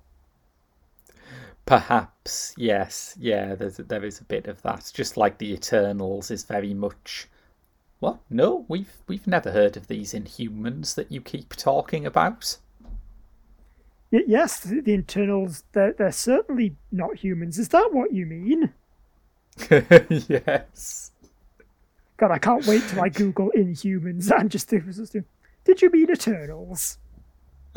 [1.67, 3.55] Perhaps, yes, yeah.
[3.55, 4.91] There's there is a bit of that.
[4.95, 7.29] Just like the Eternals is very much.
[8.01, 8.21] What?
[8.31, 12.57] No, we've we've never heard of these Inhumans that you keep talking about.
[14.11, 17.59] Y- yes, the, the internals, they're, they're certainly not humans.
[17.59, 18.73] Is that what you mean?
[20.29, 21.13] yes.
[22.17, 24.85] God, I can't wait till I Google Inhumans and just think,
[25.65, 26.99] did you mean Eternals?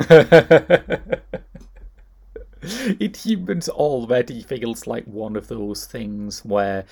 [2.62, 6.84] Inhumans already feels like one of those things where,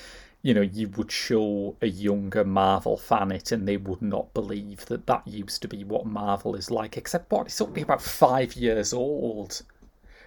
[0.43, 4.87] you know, you would show a younger Marvel fan it and they would not believe
[4.87, 7.47] that that used to be what Marvel is like, except what?
[7.47, 9.63] It's only about five years old.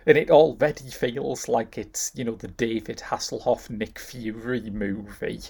[0.05, 5.41] And it already feels like it's, you know, the David Hasselhoff Nick Fury movie.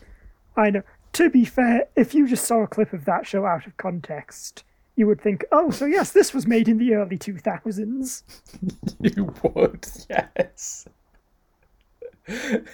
[0.55, 0.83] I know.
[1.13, 4.63] To be fair, if you just saw a clip of that show out of context,
[4.95, 8.23] you would think, oh, so yes, this was made in the early 2000s.
[8.99, 10.87] you would, yes.
[12.27, 12.65] and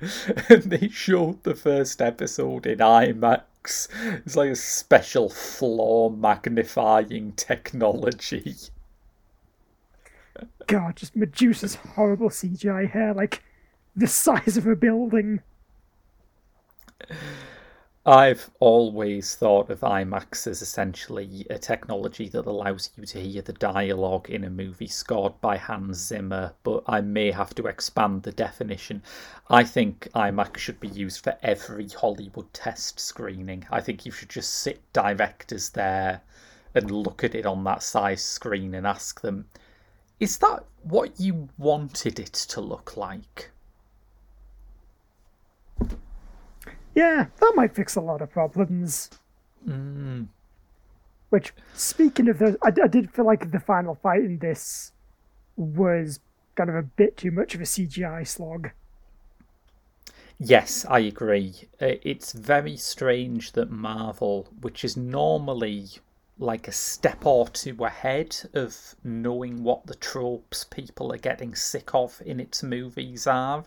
[0.48, 3.88] they showed the first episode in IMAX.
[4.24, 8.54] It's like a special floor magnifying technology.
[10.66, 13.42] God, just Medusa's horrible CGI hair, like
[13.94, 15.40] the size of a building.
[18.06, 23.54] I've always thought of IMAX as essentially a technology that allows you to hear the
[23.54, 28.32] dialogue in a movie scored by Hans Zimmer, but I may have to expand the
[28.32, 29.02] definition.
[29.48, 33.66] I think IMAX should be used for every Hollywood test screening.
[33.70, 36.20] I think you should just sit directors there
[36.74, 39.46] and look at it on that size screen and ask them,
[40.20, 43.50] is that what you wanted it to look like?
[46.94, 49.10] Yeah, that might fix a lot of problems.
[49.66, 50.28] Mm.
[51.30, 54.92] Which, speaking of those, I, I did feel like the final fight in this
[55.56, 56.20] was
[56.54, 58.70] kind of a bit too much of a CGI slog.
[60.38, 61.68] Yes, I agree.
[61.80, 65.88] Uh, it's very strange that Marvel, which is normally
[66.38, 71.94] like a step or two ahead of knowing what the tropes people are getting sick
[71.94, 73.64] of in its movies are,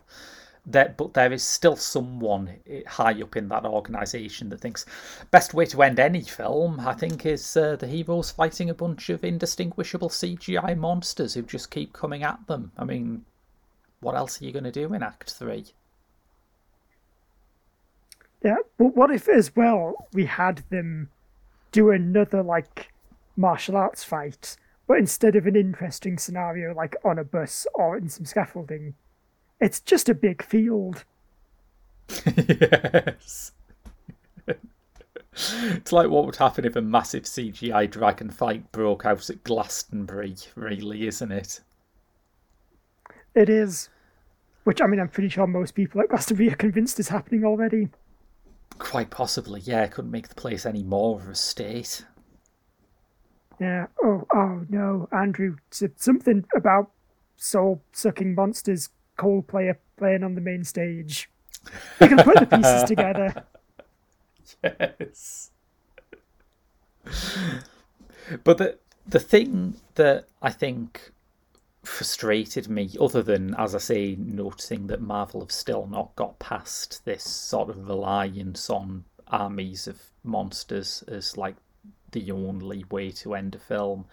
[0.68, 2.50] that but there is still someone
[2.86, 4.86] high up in that organization that thinks
[5.32, 9.10] best way to end any film i think is uh, the heroes fighting a bunch
[9.10, 12.72] of indistinguishable cgi monsters who just keep coming at them.
[12.78, 13.24] I mean
[14.02, 15.66] what else are you going to do in act 3
[18.44, 21.10] yeah but what if as well we had them
[21.72, 22.92] do another like
[23.36, 24.58] martial arts fight
[24.88, 28.94] but instead of an interesting scenario like on a bus or in some scaffolding
[29.60, 31.04] it's just a big field.
[32.26, 33.52] yes.
[35.34, 40.36] it's like what would happen if a massive CGI dragon fight broke out at Glastonbury,
[40.56, 41.62] really, isn't it?
[43.36, 43.90] It is.
[44.64, 47.90] Which, I mean, I'm pretty sure most people at Glastonbury are convinced is happening already.
[48.80, 49.88] Quite possibly, yeah.
[49.88, 52.06] Couldn't make the place any more of a state.
[53.60, 53.88] Yeah.
[54.04, 56.92] Oh, oh no, Andrew said something about
[57.38, 61.30] soul sucking monsters Coldplay playing on the main stage.
[62.00, 63.46] You can put the pieces together.
[64.64, 65.52] Yes.
[68.44, 71.12] But the the thing that I think
[71.88, 77.04] frustrated me, other than as I say, noticing that Marvel have still not got past
[77.06, 81.56] this sort of reliance on armies of monsters as like
[82.12, 84.06] the only way to end a film,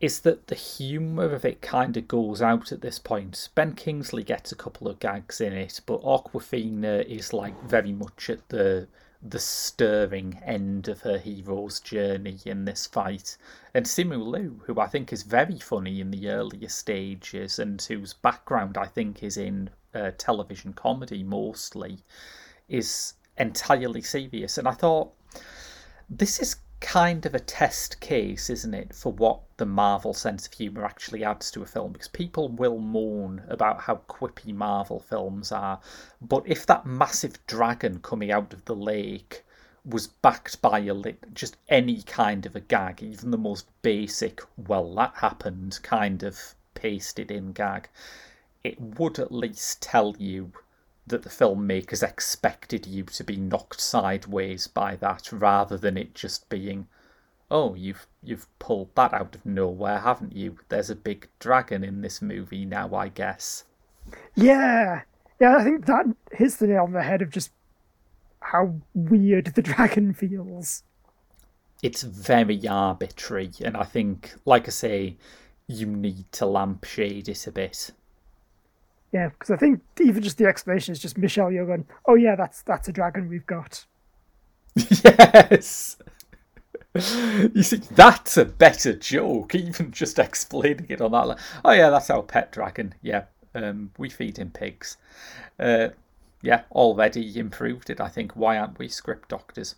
[0.00, 3.48] is that the humour of it kind of goes out at this point.
[3.54, 8.30] Ben Kingsley gets a couple of gags in it, but Awkwafina is like very much
[8.30, 8.86] at the
[9.20, 13.36] the stirring end of her hero's journey in this fight.
[13.74, 18.14] And Simu Liu, who I think is very funny in the earlier stages and whose
[18.14, 21.98] background I think is in uh, television comedy mostly,
[22.68, 24.56] is entirely serious.
[24.58, 25.12] And I thought,
[26.08, 30.52] this is kind of a test case, isn't it, for what the Marvel sense of
[30.52, 31.92] humour actually adds to a film?
[31.92, 35.80] Because people will moan about how quippy Marvel films are,
[36.20, 39.44] but if that massive dragon coming out of the lake
[39.84, 44.40] was backed by a li- just any kind of a gag, even the most basic,
[44.56, 47.88] well, that happened kind of pasted in gag,
[48.62, 50.52] it would at least tell you
[51.08, 56.48] that the filmmakers expected you to be knocked sideways by that rather than it just
[56.48, 56.86] being
[57.50, 60.58] oh you've you've pulled that out of nowhere haven't you?
[60.68, 63.64] There's a big dragon in this movie now i guess.
[64.34, 65.02] Yeah.
[65.40, 67.50] Yeah i think that hits the nail on the head of just
[68.40, 70.82] how weird the dragon feels.
[71.82, 75.16] It's very arbitrary and i think like i say
[75.68, 77.90] you need to lampshade it a bit
[79.12, 82.36] yeah, because I think even just the explanation is just Michelle Yeoh going, "Oh yeah,
[82.36, 83.86] that's that's a dragon we've got."
[84.76, 85.96] yes.
[86.94, 91.26] you see, that's a better joke, even just explaining it on that.
[91.26, 91.38] Line.
[91.64, 92.94] Oh yeah, that's our pet dragon.
[93.02, 94.98] Yeah, um, we feed him pigs.
[95.58, 95.88] Uh,
[96.42, 98.00] yeah, already improved it.
[98.00, 98.32] I think.
[98.32, 99.76] Why aren't we script doctors?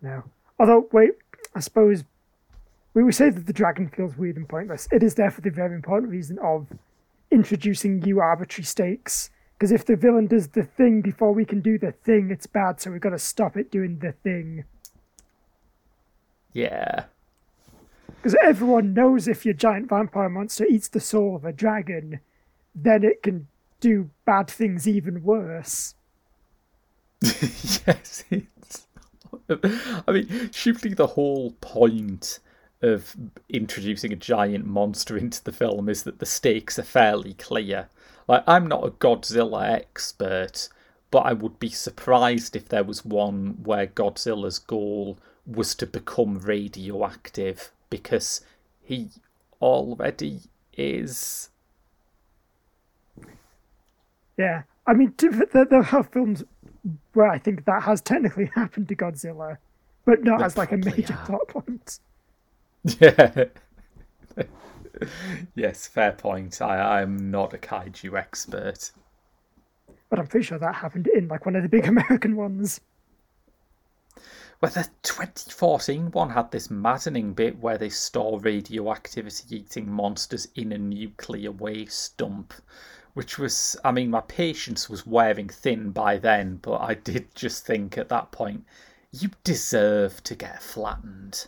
[0.00, 0.24] No.
[0.58, 1.12] Although, wait,
[1.54, 2.04] I suppose
[2.94, 4.88] we would say that the dragon feels weird and pointless.
[4.90, 6.66] It is there for the very important reason of
[7.30, 9.30] introducing new arbitrary stakes.
[9.58, 12.80] Because if the villain does the thing before we can do the thing, it's bad.
[12.80, 14.64] So we've got to stop it doing the thing.
[16.52, 17.04] Yeah.
[18.06, 22.20] Because everyone knows if your giant vampire monster eats the soul of a dragon,
[22.74, 23.48] then it can
[23.80, 25.94] do bad things even worse.
[27.22, 28.86] yes, it's.
[30.06, 32.38] I mean, surely the whole point
[32.82, 33.16] of
[33.48, 37.88] introducing a giant monster into the film is that the stakes are fairly clear.
[38.28, 40.68] Like, I'm not a Godzilla expert,
[41.10, 46.38] but I would be surprised if there was one where Godzilla's goal was to become
[46.38, 48.42] radioactive because
[48.82, 49.08] he
[49.60, 50.40] already
[50.76, 51.48] is.
[54.36, 56.44] Yeah, I mean, there, are films
[57.14, 59.58] where I think that has technically happened to Godzilla,
[60.04, 61.26] but not as like a major are.
[61.26, 61.98] plot point.
[63.00, 63.44] Yeah.
[65.54, 66.60] yes, fair point.
[66.60, 68.90] I, I'm not a kaiju expert.
[70.10, 72.80] But I'm pretty sure that happened in like one of the big American ones.
[74.60, 80.72] Well, the 2014 one had this maddening bit where they store radioactivity eating monsters in
[80.72, 82.54] a nuclear waste dump,
[83.14, 87.66] which was, I mean, my patience was wearing thin by then, but I did just
[87.66, 88.64] think at that point,
[89.12, 91.46] you deserve to get flattened.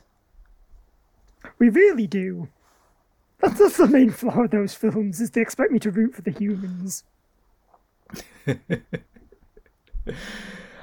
[1.59, 2.49] We really do.
[3.41, 6.23] That's, that's the main flaw of those films, is they expect me to root for
[6.23, 7.05] the humans.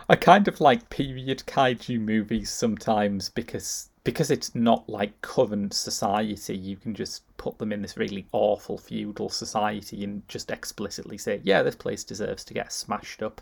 [0.09, 6.55] I kind of like period kaiju movies sometimes because because it's not like current society,
[6.55, 11.41] you can just put them in this really awful feudal society and just explicitly say,
[11.43, 13.41] yeah, this place deserves to get smashed up.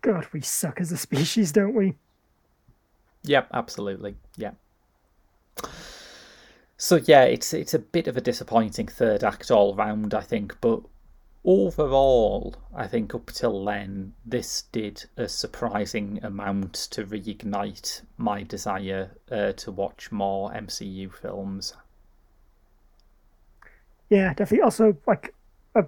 [0.00, 1.92] God, we suck as a species, don't we?
[3.26, 4.16] Yep, absolutely.
[4.36, 4.52] Yeah.
[6.78, 10.56] So yeah, it's it's a bit of a disappointing third act all round, I think,
[10.60, 10.80] but
[11.44, 19.12] overall, I think up till then, this did a surprising amount to reignite my desire
[19.30, 21.74] uh, to watch more MCU films.
[24.10, 24.62] Yeah, definitely.
[24.62, 25.34] Also, like,
[25.74, 25.84] a,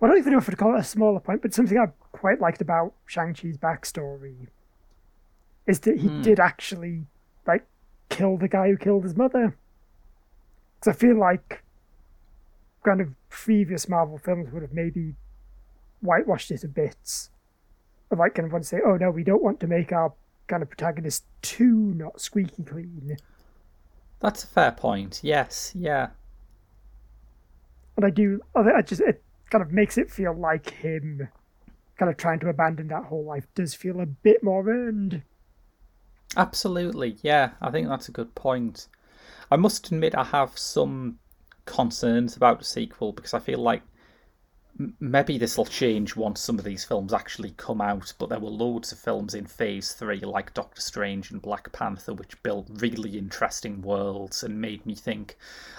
[0.00, 2.40] I don't even know if I'd call it a smaller point, but something I quite
[2.40, 4.48] liked about Shang-Chi's backstory
[5.66, 6.22] is that he mm.
[6.22, 7.06] did actually
[7.46, 7.66] like
[8.08, 9.56] kill the guy who killed his mother.
[10.78, 11.62] Because I feel like
[12.84, 15.14] kind of previous Marvel films would have maybe
[16.00, 17.28] whitewashed it a bit.
[18.10, 20.12] Of like kind of want to say, oh no, we don't want to make our
[20.48, 23.16] kind of protagonist too not squeaky clean.
[24.20, 25.20] That's a fair point.
[25.22, 26.08] Yes, yeah.
[27.96, 31.28] And I do, I just it kind of makes it feel like him
[31.98, 35.22] kind of trying to abandon that whole life does feel a bit more earned.
[36.36, 37.52] Absolutely, yeah.
[37.60, 38.88] I think that's a good point.
[39.50, 41.18] I must admit, I have some
[41.66, 43.82] concerns about the sequel because I feel like
[45.00, 48.48] maybe this will change once some of these films actually come out, but there were
[48.48, 53.18] loads of films in Phase 3, like Doctor Strange and Black Panther, which built really
[53.18, 55.36] interesting worlds and made me think,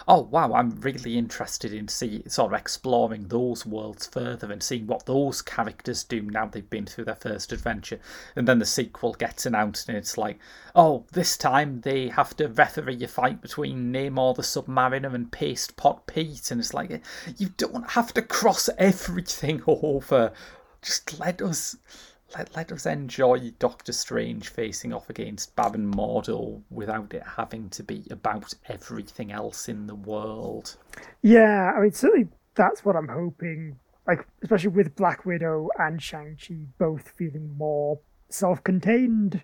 [0.08, 4.88] oh wow, I'm really interested in see sort of exploring those worlds further and seeing
[4.88, 8.00] what those characters do now they've been through their first adventure.
[8.36, 10.39] And then the sequel gets announced and it's like,
[10.76, 15.76] oh, this time they have to referee a fight between Namor the Submariner and Paste
[15.78, 17.02] Pot Pete, and it's like,
[17.38, 20.34] you don't have to cross everything over.
[20.82, 21.78] Just let us
[22.36, 27.84] let, let us enjoy Doctor Strange facing off against Baron Mordo without it having to
[27.84, 30.76] be about everything else in the world.
[31.22, 33.80] Yeah, I mean certainly that's what I'm hoping.
[34.08, 39.42] Like especially with Black Widow and Shang Chi both feeling more self-contained.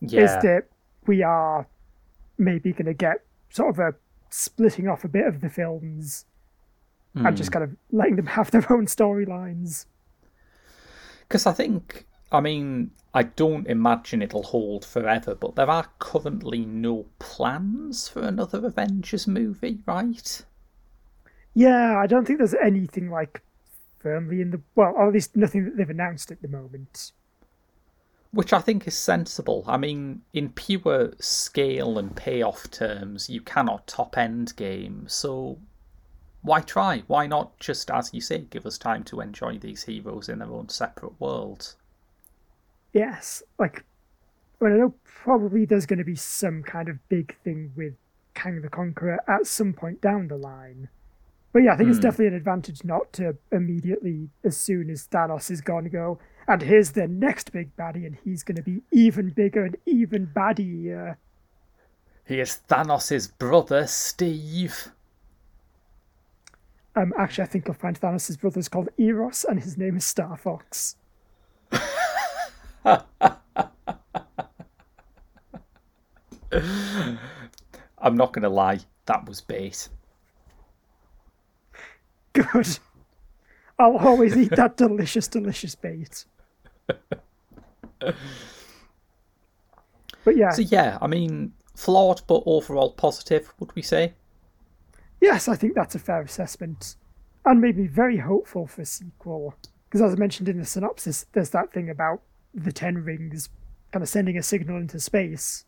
[0.00, 0.24] Yeah.
[0.24, 0.64] Is that
[1.06, 1.66] we are
[2.38, 3.94] maybe going to get sort of a
[4.30, 6.24] splitting off a bit of the films
[7.16, 7.26] mm.
[7.26, 7.54] and just hmm.
[7.54, 9.86] kind of letting them have their own storylines.
[11.20, 16.64] Because I think, I mean, I don't imagine it'll hold forever, but there are currently
[16.64, 20.44] no plans for another Avengers movie, right?
[21.54, 23.42] Yeah, I don't think there's anything like
[23.98, 27.12] firmly in the well, or at least nothing that they've announced at the moment.
[28.32, 29.64] Which I think is sensible.
[29.66, 35.58] I mean, in pure scale and payoff terms, you cannot top end game, so
[36.42, 37.02] why try?
[37.06, 40.48] Why not just, as you say, give us time to enjoy these heroes in their
[40.48, 41.76] own separate worlds?
[42.92, 43.84] Yes, like,
[44.58, 47.94] well, I know probably there's going to be some kind of big thing with
[48.34, 50.88] Kang the Conqueror at some point down the line.
[51.52, 51.90] But yeah, I think mm.
[51.90, 52.02] it's hmm.
[52.02, 56.18] definitely an advantage not to immediately, as soon as Thanos is gone, go,
[56.48, 60.26] and here's the next big baddie, and he's going to be even bigger and even
[60.26, 61.16] baddier.
[62.24, 64.92] He is Thanos' brother, Steve.
[67.00, 70.04] Um, actually, I think you'll find Thanos' brother is called Eros, and his name is
[70.04, 70.96] Star Fox.
[72.84, 73.06] I'm
[78.12, 79.88] not going to lie, that was bait.
[82.34, 82.78] Good.
[83.78, 86.26] I'll always eat that delicious, delicious bait.
[86.86, 88.14] but
[90.36, 90.50] yeah.
[90.50, 94.12] So yeah, I mean, flawed but overall positive, would we say?
[95.20, 96.96] Yes, I think that's a fair assessment,
[97.44, 99.54] and made me very hopeful for a sequel.
[99.88, 102.22] Because as I mentioned in the synopsis, there's that thing about
[102.54, 103.48] the Ten Rings
[103.92, 105.64] kind of sending a signal into space,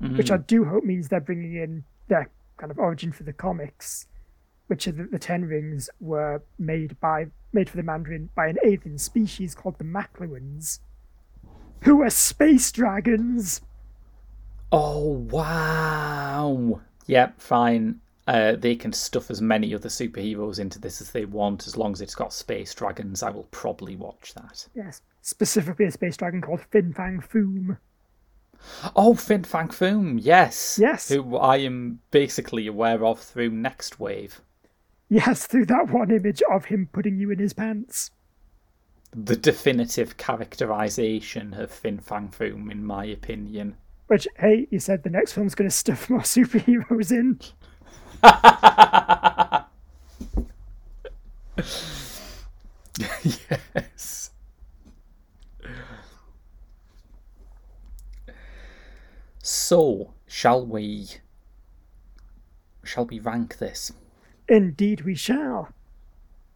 [0.00, 0.16] mm-hmm.
[0.16, 4.06] which I do hope means they're bringing in their kind of origin for the comics,
[4.68, 8.58] which are that the Ten Rings were made by made for the Mandarin by an
[8.64, 10.78] alien species called the Makluans,
[11.82, 13.60] who are space dragons.
[14.70, 16.80] Oh wow!
[17.06, 18.00] Yep, fine.
[18.26, 21.92] Uh, they can stuff as many other superheroes into this as they want, as long
[21.92, 23.22] as it's got space dragons.
[23.22, 24.68] I will probably watch that.
[24.74, 27.78] Yes, specifically a space dragon called Fin Fang Foom.
[28.94, 30.78] Oh, Fin Fang Foom, yes.
[30.80, 31.08] Yes.
[31.08, 34.42] Who I am basically aware of through Next Wave.
[35.08, 38.10] Yes, through that one image of him putting you in his pants.
[39.12, 43.76] The definitive characterization of Fin Fang Foom, in my opinion.
[44.06, 47.40] Which, hey, you said the next film's going to stuff more superheroes in.
[53.24, 54.30] Yes.
[59.42, 61.08] So, shall we
[62.84, 63.92] shall we rank this?
[64.48, 65.68] Indeed, we shall.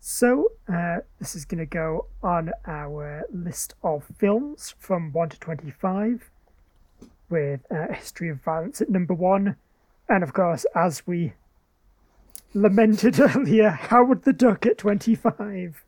[0.01, 5.39] So, uh, this is going to go on our list of films from 1 to
[5.41, 6.31] 25,
[7.31, 9.57] with uh, History of Violence at number 1.
[10.09, 11.33] And of course, as we
[12.55, 15.85] lamented earlier, Howard the Duck at 25.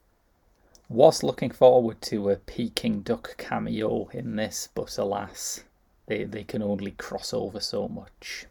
[0.88, 5.64] Was looking forward to a Peking Duck cameo in this, but alas,
[6.06, 8.46] they, they can only cross over so much.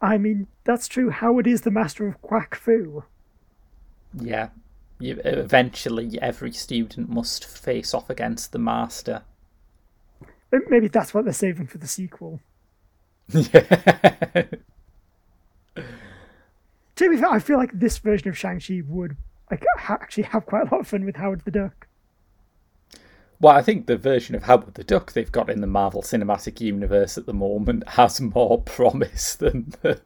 [0.00, 1.10] I mean, that's true.
[1.10, 3.04] Howard is the master of quack foo.
[4.18, 4.48] Yeah.
[4.98, 9.22] You, eventually, every student must face off against the master.
[10.68, 12.40] Maybe that's what they're saving for the sequel.
[13.28, 14.44] Yeah.
[16.96, 19.16] To be fair, I feel like this version of Shang-Chi would
[19.50, 21.86] like ha- actually have quite a lot of fun with Howard the Duck.
[23.40, 26.60] Well, I think the version of Howard the Duck they've got in the Marvel Cinematic
[26.60, 30.00] Universe at the moment has more promise than the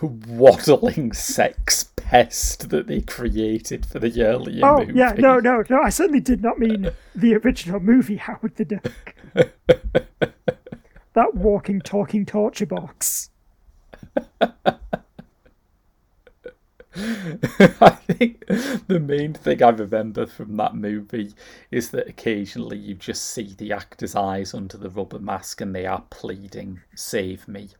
[0.26, 4.94] waddling sex pest that they created for the earlier oh, movie.
[4.94, 5.82] yeah, no, no, no.
[5.82, 9.14] I certainly did not mean the original movie Howard the Duck.
[9.34, 13.30] that walking, talking torture box.
[16.96, 18.44] I think
[18.88, 21.34] the main thing I remember from that movie
[21.70, 25.86] is that occasionally you just see the actor's eyes under the rubber mask and they
[25.86, 27.70] are pleading, Save me.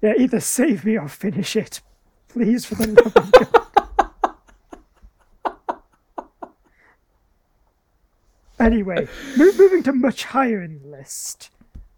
[0.00, 1.82] Yeah, either save me or finish it.
[2.28, 3.32] Please, for the love of
[5.52, 6.50] God.
[8.60, 9.06] anyway,
[9.36, 11.50] moving to much higher in the list.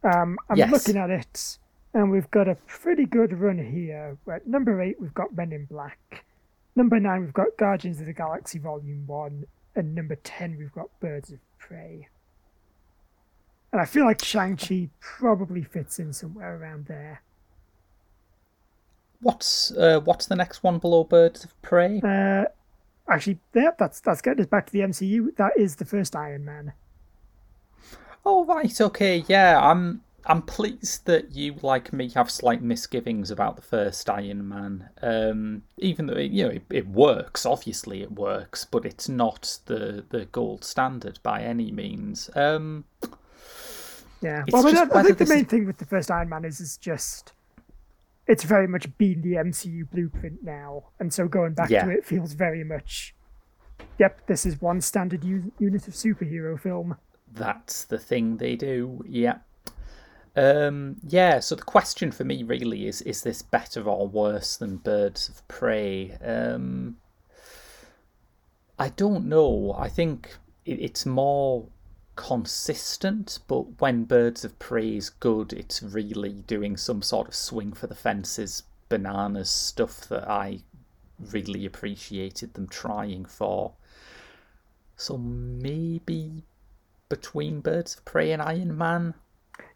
[0.03, 0.73] Um, I'm yes.
[0.73, 1.59] looking at it
[1.95, 4.17] and we've got a pretty good run here.
[4.33, 6.25] At number eight, we've got Men in Black.
[6.77, 9.45] Number nine, we've got Guardians of the Galaxy Volume 1.
[9.77, 12.09] And number 10, we've got Birds of Prey.
[13.73, 17.23] And I feel like Shang-Chi probably fits in somewhere around there.
[19.23, 22.01] What's uh, what's the next one below Birds of Prey?
[22.03, 22.45] Uh,
[23.09, 25.37] actually, yeah, that's that's getting us back to the MCU.
[25.37, 26.73] That is the first Iron Man.
[28.25, 29.61] Oh right, okay, yeah.
[29.61, 34.89] I'm I'm pleased that you, like me, have slight misgivings about the first Iron Man.
[35.03, 40.05] Um, even though you know it, it, works, obviously it works, but it's not the,
[40.11, 42.31] the gold standard by any means.
[42.35, 42.85] Um,
[44.23, 45.51] yeah, well, I, I think the main is...
[45.51, 47.33] thing with the first Iron Man is is just
[48.27, 51.85] it's very much been the MCU blueprint now, and so going back yeah.
[51.85, 53.15] to it feels very much.
[53.99, 56.97] Yep, this is one standard u- unit of superhero film.
[57.33, 59.05] That's the thing they do.
[59.09, 59.43] Yep.
[60.37, 64.77] Um, yeah, so the question for me really is is this better or worse than
[64.77, 66.17] Birds of Prey?
[66.25, 66.97] Um,
[68.79, 69.75] I don't know.
[69.77, 71.67] I think it, it's more
[72.17, 77.73] consistent, but when Birds of Prey is good, it's really doing some sort of swing
[77.73, 80.61] for the fences, bananas stuff that I
[81.19, 83.73] really appreciated them trying for.
[84.97, 86.45] So maybe
[87.09, 89.15] between Birds of Prey and Iron Man.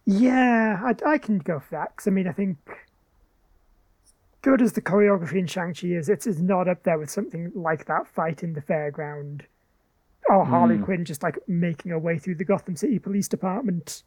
[0.06, 2.58] Yeah, I, I can go for that because I mean I think
[4.44, 7.86] good as the choreography in Shang-Chi is, it is not up there with something like
[7.86, 9.40] that fight in the fairground.
[10.28, 10.84] Or Harley mm.
[10.84, 14.02] Quinn just like making her way through the Gotham City Police Department.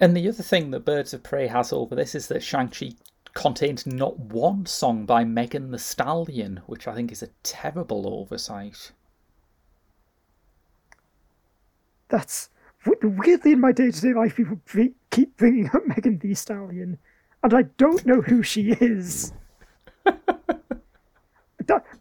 [0.00, 2.92] And the other thing that Birds of Prey has over this is that Shang-Chi
[3.34, 8.90] contains not one song by Megan Thee Stallion, which I think is a terrible oversight.
[12.08, 12.48] That's
[13.02, 14.60] weirdly in my day to day life, people
[15.10, 16.98] keep bringing up Megan Thee Stallion
[17.42, 19.32] and I don't know who she is.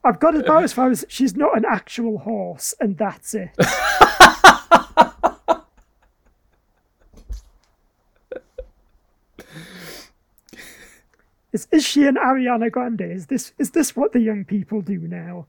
[0.04, 3.50] I've got about as far as she's not an actual horse, and that's it.
[11.52, 13.02] is is she an Ariana Grande?
[13.02, 15.48] Is this is this what the young people do now?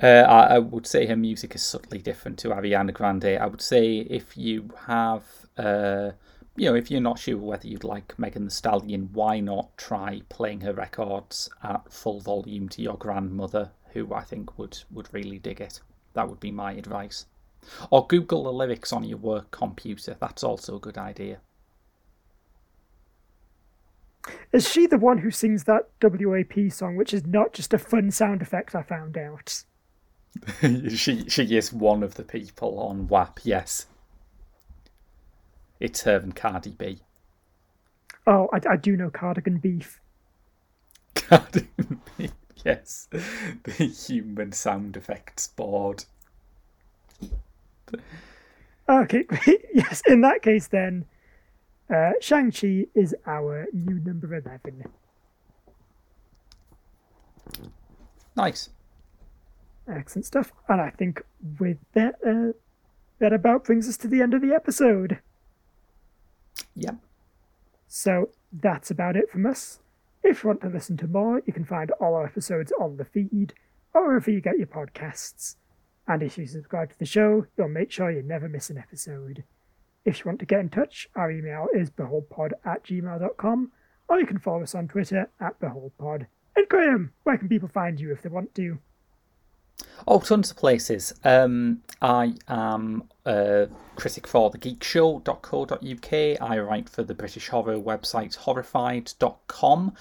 [0.00, 3.36] Uh, I, I, would say her music is subtly different to Ariana Grande.
[3.38, 5.22] I would say if you have
[5.58, 6.12] uh,
[6.56, 10.22] you know, if you're not sure whether you'd like Megan Thee Stallion, why not try
[10.28, 15.38] playing her records at full volume to your grandmother, who I think would, would really
[15.38, 15.80] dig it.
[16.12, 17.26] That would be my advice.
[17.90, 20.16] Or Google the lyrics on your work computer.
[20.20, 21.40] That's also a good idea.
[24.52, 28.10] Is she the one who sings that WAP song, which is not just a fun
[28.10, 29.64] sound effect I found out?
[30.90, 33.86] she she is one of the people on WAP, yes.
[35.80, 37.00] It's her and Cardi B.
[38.26, 40.00] Oh, I, I do know Cardigan Beef.
[41.14, 42.32] Cardigan Beef,
[42.64, 43.08] yes.
[43.10, 46.04] The human sound effects board.
[48.88, 49.24] Okay.
[49.74, 51.06] Yes, in that case, then,
[51.88, 54.84] uh, Shang-Chi is our new number 11.
[58.36, 58.68] Nice.
[59.88, 60.52] Excellent stuff.
[60.68, 61.22] And I think
[61.58, 62.56] with that, uh,
[63.18, 65.18] that about brings us to the end of the episode.
[66.76, 66.96] Yep.
[67.88, 69.80] So that's about it from us.
[70.22, 73.04] If you want to listen to more, you can find all our episodes on the
[73.04, 73.54] feed
[73.92, 75.56] or wherever you get your podcasts.
[76.06, 79.44] And if you subscribe to the show, you'll make sure you never miss an episode.
[80.04, 83.72] If you want to get in touch, our email is beholdpod at gmail.com,
[84.08, 86.26] or you can follow us on Twitter at beholdpod.
[86.56, 88.78] And Graham, where can people find you if they want to?
[90.06, 91.14] Oh, tons of places.
[91.22, 96.50] Um, I am a critic for thegeekshow.co.uk.
[96.50, 99.94] I write for the British horror website horrified.com.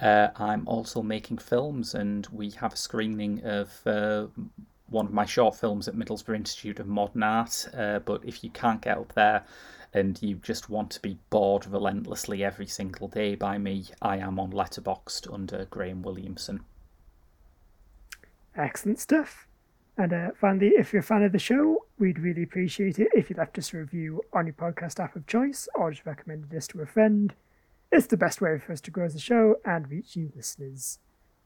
[0.00, 4.26] Uh, I'm also making films, and we have a screening of uh,
[4.88, 7.68] one of my short films at Middlesbrough Institute of Modern Art.
[7.76, 9.44] Uh, but if you can't get up there
[9.92, 14.38] and you just want to be bored relentlessly every single day by me, I am
[14.38, 16.60] on Letterboxd under Graham Williamson.
[18.56, 19.46] Excellent stuff.
[19.96, 23.28] And uh, finally, if you're a fan of the show, we'd really appreciate it if
[23.28, 26.66] you left us a review on your podcast app of choice or just recommended us
[26.68, 27.34] to a friend.
[27.92, 30.98] It's the best way for us to grow the show and reach new listeners.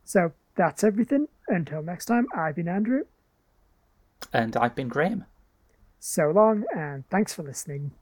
[0.05, 1.29] So that's everything.
[1.49, 3.05] Until next time, I've been Andrew.
[4.33, 5.25] And I've been Graham.
[5.99, 7.93] So long, and thanks for listening.